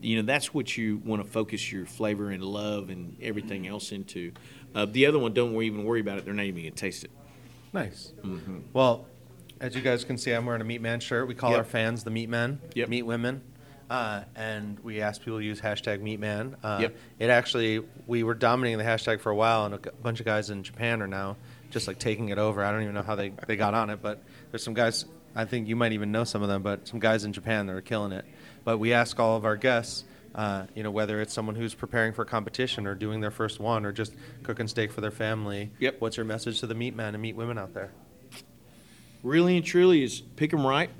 [0.00, 0.22] you know.
[0.26, 4.32] That's what you want to focus your flavor and love and everything else into.
[4.74, 6.24] Uh, the other one, don't even worry about it.
[6.24, 7.10] They're not even going to taste it.
[7.72, 8.12] Nice.
[8.22, 8.58] Mm-hmm.
[8.72, 9.06] Well,
[9.60, 11.28] as you guys can see, I'm wearing a Meat Man shirt.
[11.28, 11.58] We call Yep.
[11.58, 12.88] our fans the Meat Men, Yep.
[12.88, 13.42] Meat Women.
[13.88, 16.56] Uh, and we asked people to use hashtag Meatman.
[16.62, 16.96] Uh, Yep.
[17.20, 20.50] It actually, we were dominating the hashtag for a while, and a bunch of guys
[20.50, 21.36] in Japan are now
[21.70, 22.64] just like taking it over.
[22.64, 25.04] I don't even know how they, they got on it, but there's some guys,
[25.36, 27.76] I think you might even know some of them, but some guys in Japan that
[27.76, 28.24] are killing it.
[28.64, 32.12] But we ask all of our guests, uh, you know, whether it's someone who's preparing
[32.12, 35.70] for competition or doing their first one or just cooking steak for their family.
[35.78, 36.00] Yep.
[36.00, 37.92] What's your message to the meat men and meat women out there?
[39.26, 40.90] really and truly is pick them right.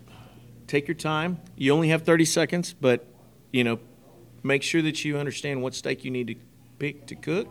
[0.66, 1.40] Take your time.
[1.54, 3.06] You only have 30 seconds, but
[3.52, 3.78] you know,
[4.42, 6.34] make sure that you understand what steak you need to
[6.78, 7.48] pick to cook.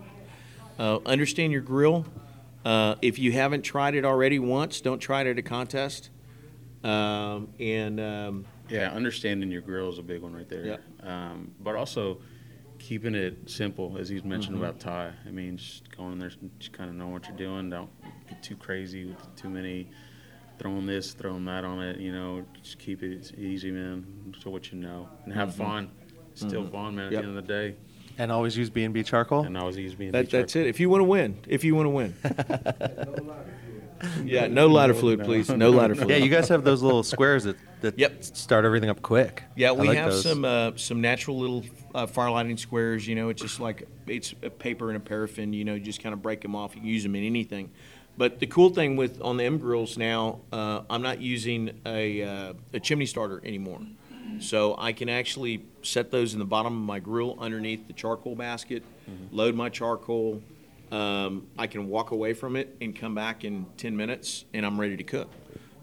[0.77, 2.05] Uh, understand your grill.
[2.65, 6.09] Uh, if you haven't tried it already once, don't try it at a contest.
[6.85, 10.65] Um, and um, Yeah, understanding your grill is a big one right there.
[10.65, 10.81] Yep.
[11.03, 12.19] Um, but also
[12.79, 14.65] keeping it simple, as he's mentioned Mm-hmm.
[14.65, 15.11] about Ty.
[15.27, 17.69] I mean, just going in there, just kind of know what you're doing.
[17.69, 17.89] Don't
[18.29, 19.89] get too crazy with too many
[20.59, 21.99] throwing this, throwing that on it.
[21.99, 24.33] You know, just keep it easy, man.
[24.41, 25.89] To what you know, and have fun.
[26.35, 27.07] Still fun, man.
[27.07, 27.13] At Mm-hmm.
[27.13, 27.21] Yep.
[27.23, 27.75] the end of the day,
[28.17, 29.43] And always use B&B charcoal?
[29.45, 30.67] and always use being that, that's it.
[30.67, 32.13] If you want to win, if you want to win.
[34.23, 35.49] yeah, no lighter fluid, please.
[35.49, 36.09] No lighter fluid.
[36.09, 38.23] Yeah, you guys have those little squares that, that Yep.
[38.23, 39.43] start everything up quick.
[39.55, 40.23] Yeah, we like have those.
[40.23, 43.07] some uh, some natural little uh, fire lighting squares.
[43.07, 45.53] You know, it's just like it's a paper and a paraffin.
[45.53, 46.75] You know, you just kind of break them off.
[46.75, 47.71] You can use them in anything.
[48.17, 52.21] But the cool thing with on the M grills now, uh, I'm not using a
[52.23, 53.81] uh, a chimney starter anymore.
[54.39, 58.35] So I can actually set those in the bottom of my grill underneath the charcoal
[58.35, 58.83] basket,
[59.31, 60.41] load my charcoal.
[60.91, 64.79] Um, I can walk away from it and come back in 10 minutes, and I'm
[64.79, 65.29] ready to cook.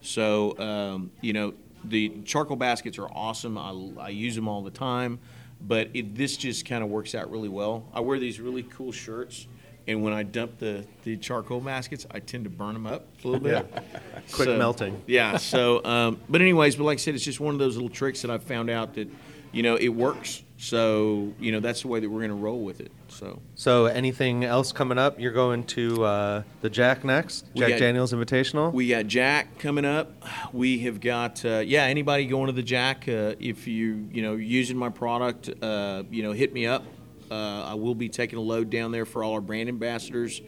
[0.01, 3.59] So, um, you know, the charcoal baskets are awesome.
[3.59, 5.19] I, I use them all the time,
[5.61, 7.85] but it, this just kind of works out really well.
[7.93, 9.47] I wear these really cool shirts,
[9.89, 13.29] and when I dump the, the charcoal baskets, I tend to burn them up a
[13.29, 13.69] little bit.
[13.73, 14.21] Yeah.
[14.33, 15.03] Quick melting.
[15.07, 15.37] Yeah.
[15.39, 18.23] So, um, but anyways, but like I said, it's just one of those little tricks
[18.23, 19.09] that I've found out that,
[19.51, 20.43] you know, it works.
[20.57, 22.93] So, you know, that's the way that we're going to roll with it.
[23.13, 25.21] So, So anything else coming up?
[25.21, 27.47] You're going to uh, the Jack next?
[27.55, 28.73] We Jack got- Daniels Invitational?
[28.73, 30.11] We got Jack coming up.
[30.53, 31.85] We have got uh, yeah.
[31.85, 33.07] Anybody going to the Jack?
[33.09, 36.85] Uh, if you you know using my product, uh, you know hit me up.
[37.31, 40.41] Uh, I will be taking a load down there for all our brand ambassadors.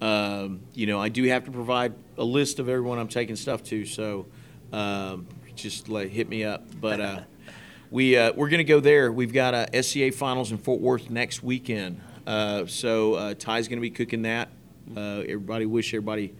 [0.00, 3.62] Um, you know I do have to provide a list of everyone I'm taking stuff
[3.64, 4.26] to, so
[4.72, 6.64] um, just like, hit me up.
[6.80, 7.20] But uh,
[7.90, 9.10] we uh, we're gonna go there.
[9.10, 12.00] We've got a SCA finals in Fort Worth next weekend.
[12.30, 14.50] Uh, so uh, Ty's gonna be cooking that.
[14.96, 16.32] Uh, everybody wish everybody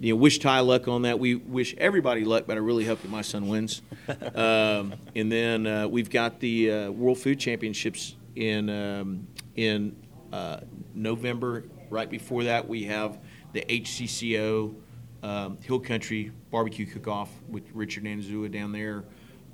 [0.00, 1.18] you know, wish Ty luck on that.
[1.18, 3.82] We wish everybody luck, but I really hope that my son wins.
[4.34, 9.26] um, and then uh, we've got the uh, World Food Championships in um,
[9.56, 9.94] in
[10.32, 10.60] uh,
[10.94, 11.64] November.
[11.90, 13.18] Right before that, we have
[13.52, 14.74] the HCCO
[15.22, 19.04] um, Hill Country Barbecue Cook-Off with Richard Anzua down there.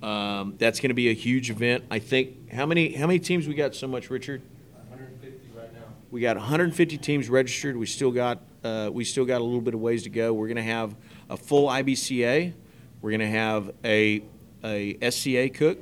[0.00, 1.84] Um, that's going to be a huge event.
[1.90, 4.42] I think how many how many teams we got so much, Richard?
[6.12, 6.20] 150 right.
[6.20, 7.76] We got 150 teams registered.
[7.76, 10.32] We still got uh, we still got a little bit of ways to go.
[10.32, 10.94] We're going to have
[11.28, 12.52] a full IBCA.
[13.00, 14.22] We're going to have a
[14.64, 15.78] a SCA cook.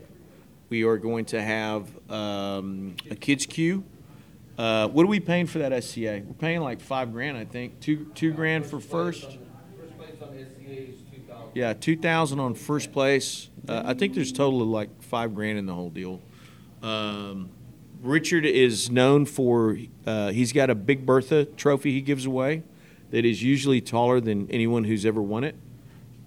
[0.70, 3.84] We are going to have um, a kids queue.
[4.56, 6.22] Uh, what are we paying for that SCA?
[6.24, 7.80] We're paying like five grand, I think.
[7.80, 9.22] Two two grand for first.
[9.22, 11.50] First place on 2,000.
[11.54, 13.50] Yeah, two thousand on first place.
[13.68, 16.20] Uh, I think there's total of like five grand in the whole deal.
[16.82, 17.50] Um,
[18.02, 19.76] Richard is known for
[20.06, 22.62] uh, he's got a Big Bertha trophy he gives away
[23.10, 25.54] that is usually taller than anyone who's ever won it.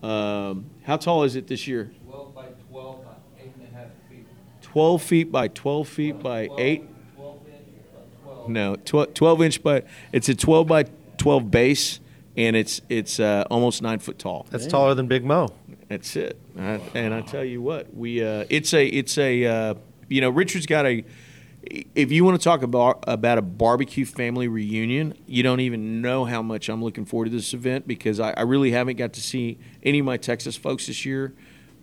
[0.04, 1.92] Um, how tall is it this year?
[2.10, 3.12] 12 by 12 by
[3.42, 4.26] 8 and a half feet.
[4.62, 6.84] Twelve feet by twelve feet by 12 eight.
[7.16, 7.64] 12 inch
[7.94, 8.50] by 12.
[8.50, 10.86] No, tw- twelve inch, by, it's a twelve by
[11.18, 12.00] twelve base,
[12.36, 14.46] and it's it's uh, almost nine foot tall.
[14.50, 15.50] That's taller than Big Moe.
[15.88, 16.40] That's it.
[16.58, 19.74] I, and I tell you what, we uh, it's a it's a uh,
[20.10, 21.04] you know Richard's got a.
[21.66, 26.26] If you want to talk about about a barbecue family reunion, you don't even know
[26.26, 29.22] how much I'm looking forward to this event because I, I really haven't got to
[29.22, 31.34] see any of my Texas folks this year.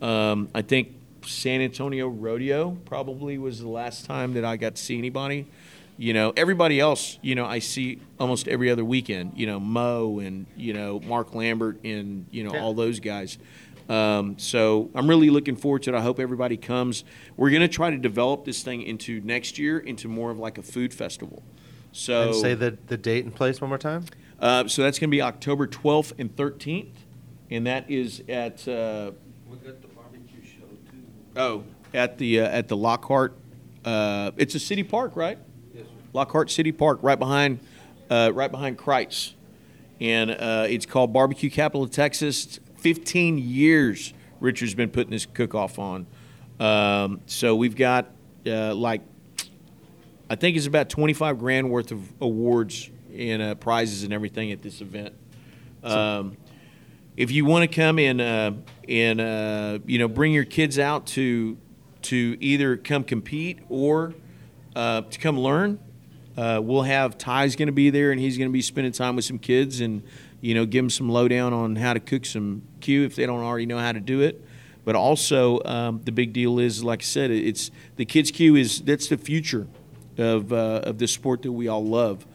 [0.02, 0.94] Um, I think
[1.26, 5.46] San Antonio Rodeo probably was the last time that I got to see anybody.
[5.96, 9.32] You know, everybody else, you know, I see almost every other weekend.
[9.36, 13.38] You know, Moe and you know Mark Lambert and you know all those guys.
[13.90, 15.96] Um, so I'm really looking forward to it.
[15.96, 17.02] I hope everybody comes.
[17.36, 20.58] We're going to try to develop this thing into next year into more of like
[20.58, 21.42] a food festival.
[21.92, 24.04] So And say the, the date and place one more time.
[24.38, 26.92] uh, so that's going to be October 12th and 13th,
[27.50, 29.10] and that is at uh,
[29.48, 31.02] We got the barbecue show too.
[31.36, 33.36] oh at the uh, at the Lockhart.
[33.84, 35.38] Uh, it's a city park, right?
[35.74, 35.90] Yes, sir.
[36.12, 37.58] Lockhart City Park, right behind,
[38.08, 39.32] uh, right behind Kreuz,
[40.00, 42.60] and uh, it's called Barbecue Capital of Texas.
[42.80, 46.06] Fifteen years Richard's been putting this cook-off on.
[46.58, 48.10] Um, so we've got
[48.46, 49.02] uh, like,
[50.30, 54.62] I think it's about twenty-five grand worth of awards and uh, prizes and everything at
[54.62, 55.14] this event.
[55.82, 56.36] Um,
[57.16, 58.52] if you want to come and uh,
[58.88, 61.58] and uh, you know bring your kids out to
[62.02, 64.14] to either come compete or
[64.74, 65.78] uh, to come learn,
[66.36, 69.16] Uh, we'll have Ty's going to be there, and he's going to be spending time
[69.16, 70.02] with some kids and
[70.40, 73.42] you know give them some lowdown on how to cook some Q if they don't
[73.42, 74.44] already know how to do it.
[74.84, 78.80] But also, um, the big deal is, like I said, it's the kids Q is
[78.80, 79.66] that's the future
[80.18, 82.26] of uh, of this sport that we all love.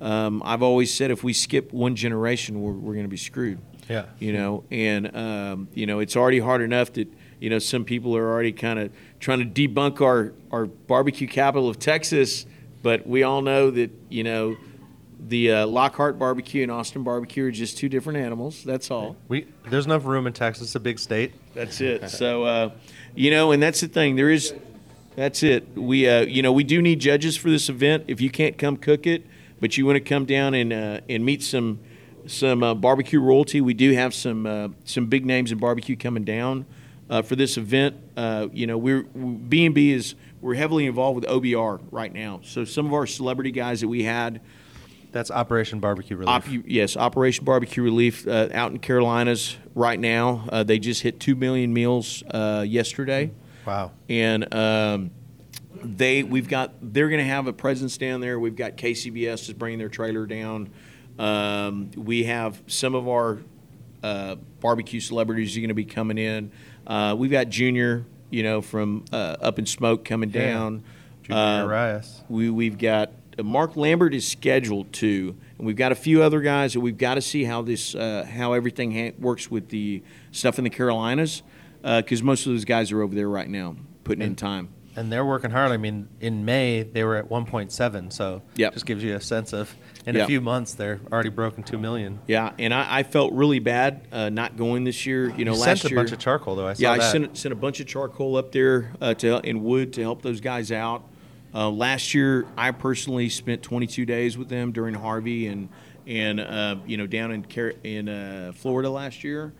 [0.00, 3.60] Um, I've always said if we skip one generation, we're, we're going to be screwed.
[3.88, 4.06] Yeah.
[4.18, 8.16] You know, and um, you know it's already hard enough that you know some people
[8.16, 12.46] are already kind of trying to debunk our our barbecue capital of Texas,
[12.82, 14.56] but we all know that you know
[15.28, 18.64] the uh, Lockhart barbecue and Austin barbecue are just two different animals.
[18.64, 19.16] That's all.
[19.28, 21.32] We there's enough room in Texas, it's a big state.
[21.54, 22.02] That's it.
[22.10, 22.70] So, uh,
[23.14, 24.16] you know, and that's the thing.
[24.16, 24.54] There is,
[25.16, 25.76] that's it.
[25.76, 28.04] We, uh, you know, we do need judges for this event.
[28.08, 29.24] If you can't come cook it,
[29.60, 31.80] but you want to come down and uh, and meet some
[32.26, 36.24] some uh, barbecue royalty, we do have some uh, some big names in barbecue coming
[36.24, 36.66] down
[37.08, 37.96] uh, for this event.
[38.16, 42.40] Uh, you know, we're B and B is we're heavily involved with OBR right now.
[42.42, 44.40] So some of our celebrity guys that we had.
[45.12, 46.28] That's Operation Barbecue Relief.
[46.28, 50.46] Op- yes, Operation Barbecue Relief uh, out in Carolinas right now.
[50.50, 53.30] Uh, they just hit two million meals uh, yesterday,
[53.66, 53.92] wow.
[54.08, 55.10] and um,
[55.84, 58.40] they we've got they're going to have a presence down there.
[58.40, 60.70] We've got KCBS is bringing their trailer down.
[61.18, 63.38] Um, we have some of our
[64.02, 66.50] uh, barbecue celebrities are going to be coming in.
[66.86, 70.52] Uh, we've got Junior, you know, from uh, Up in Smoke coming Yeah.
[70.52, 70.84] down.
[71.22, 72.22] Junior Urias.
[72.28, 76.72] we we've got Mark Lambert is scheduled to, and we've got a few other guys
[76.74, 80.02] that we've got to see how this uh, how everything ha- works with the
[80.32, 81.42] stuff in the Carolinas,
[81.82, 84.68] because most of those guys are over there right now putting in time.
[84.94, 85.72] And they're working hard.
[85.72, 88.74] I mean, in May they were at 1.7, so Yep.
[88.74, 89.74] just gives you a sense of
[90.04, 90.24] in Yep.
[90.24, 92.18] a few months they're already broken two million.
[92.26, 95.30] Yeah, and I, I felt really bad uh, not going this year.
[95.34, 96.66] You know, You last sent a year bunch of charcoal though.
[96.66, 96.90] I saw yeah.
[96.92, 100.20] I sent sent a bunch of charcoal up there uh, to in wood to help
[100.20, 101.04] those guys out.
[101.54, 105.68] Uh, last year, I personally spent 22 days with them during Harvey and
[106.06, 109.52] and uh, you know down in Car- in uh, Florida last year.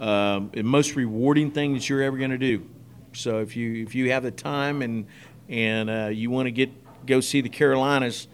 [0.00, 2.68] Um, the most rewarding thing that you're ever going to do.
[3.12, 5.06] So if you if you have the time and
[5.48, 6.70] and uh, you want to get
[7.06, 8.26] go see the Carolinas,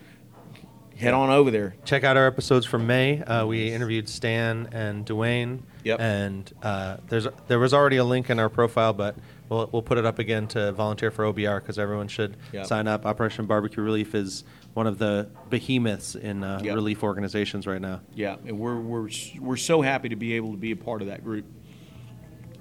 [0.97, 1.75] head on over there.
[1.85, 3.23] Check out our episodes from May.
[3.23, 5.61] Uh, we interviewed Stan and Dwayne.
[5.85, 6.01] Yep.
[6.01, 9.17] And uh, there's there was already a link in our profile, but
[9.51, 12.65] we'll we'll put it up again to volunteer for OBR because everyone should Yep.
[12.67, 13.05] sign up.
[13.05, 16.75] Operation Barbecue Relief is one of the behemoths in uh, Yep.
[16.75, 18.01] relief organizations right now.
[18.15, 21.09] Yeah, and we're we're we're so happy to be able to be a part of
[21.09, 21.45] that group.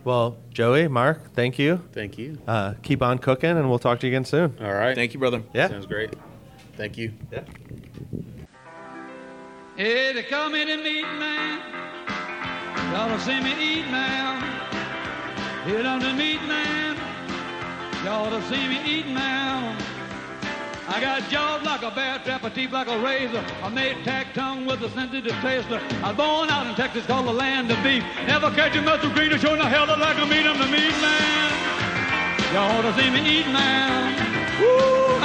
[0.04, 1.82] Well, Joey, Mark, thank you.
[1.92, 2.38] Thank you.
[2.48, 4.56] Uh, keep on cooking, and we'll talk to you again soon.
[4.62, 4.96] All right.
[4.96, 5.44] Thank you, brother.
[5.54, 5.68] Yeah.
[5.68, 6.14] Sounds great.
[6.78, 7.12] Thank you.
[7.32, 7.42] Yeah.
[9.76, 11.60] Hey, they call me the meat man.
[12.94, 14.70] Y'all see me eat now.
[15.70, 16.98] Hit on the meat man.
[18.04, 19.78] Y'all will see me eat now.
[20.88, 23.46] I got jaws like a bear trap, a teeth like a razor.
[23.62, 25.80] I made tack tongue with a sensitive taster.
[26.04, 28.04] I was born out in Texas called the land of beef.
[28.26, 30.44] Never catch a muscle green or the hell like a meat.
[30.44, 31.54] I'm the meat man.
[32.52, 34.10] Y'all to see me eat now.
[34.60, 35.20] Woo!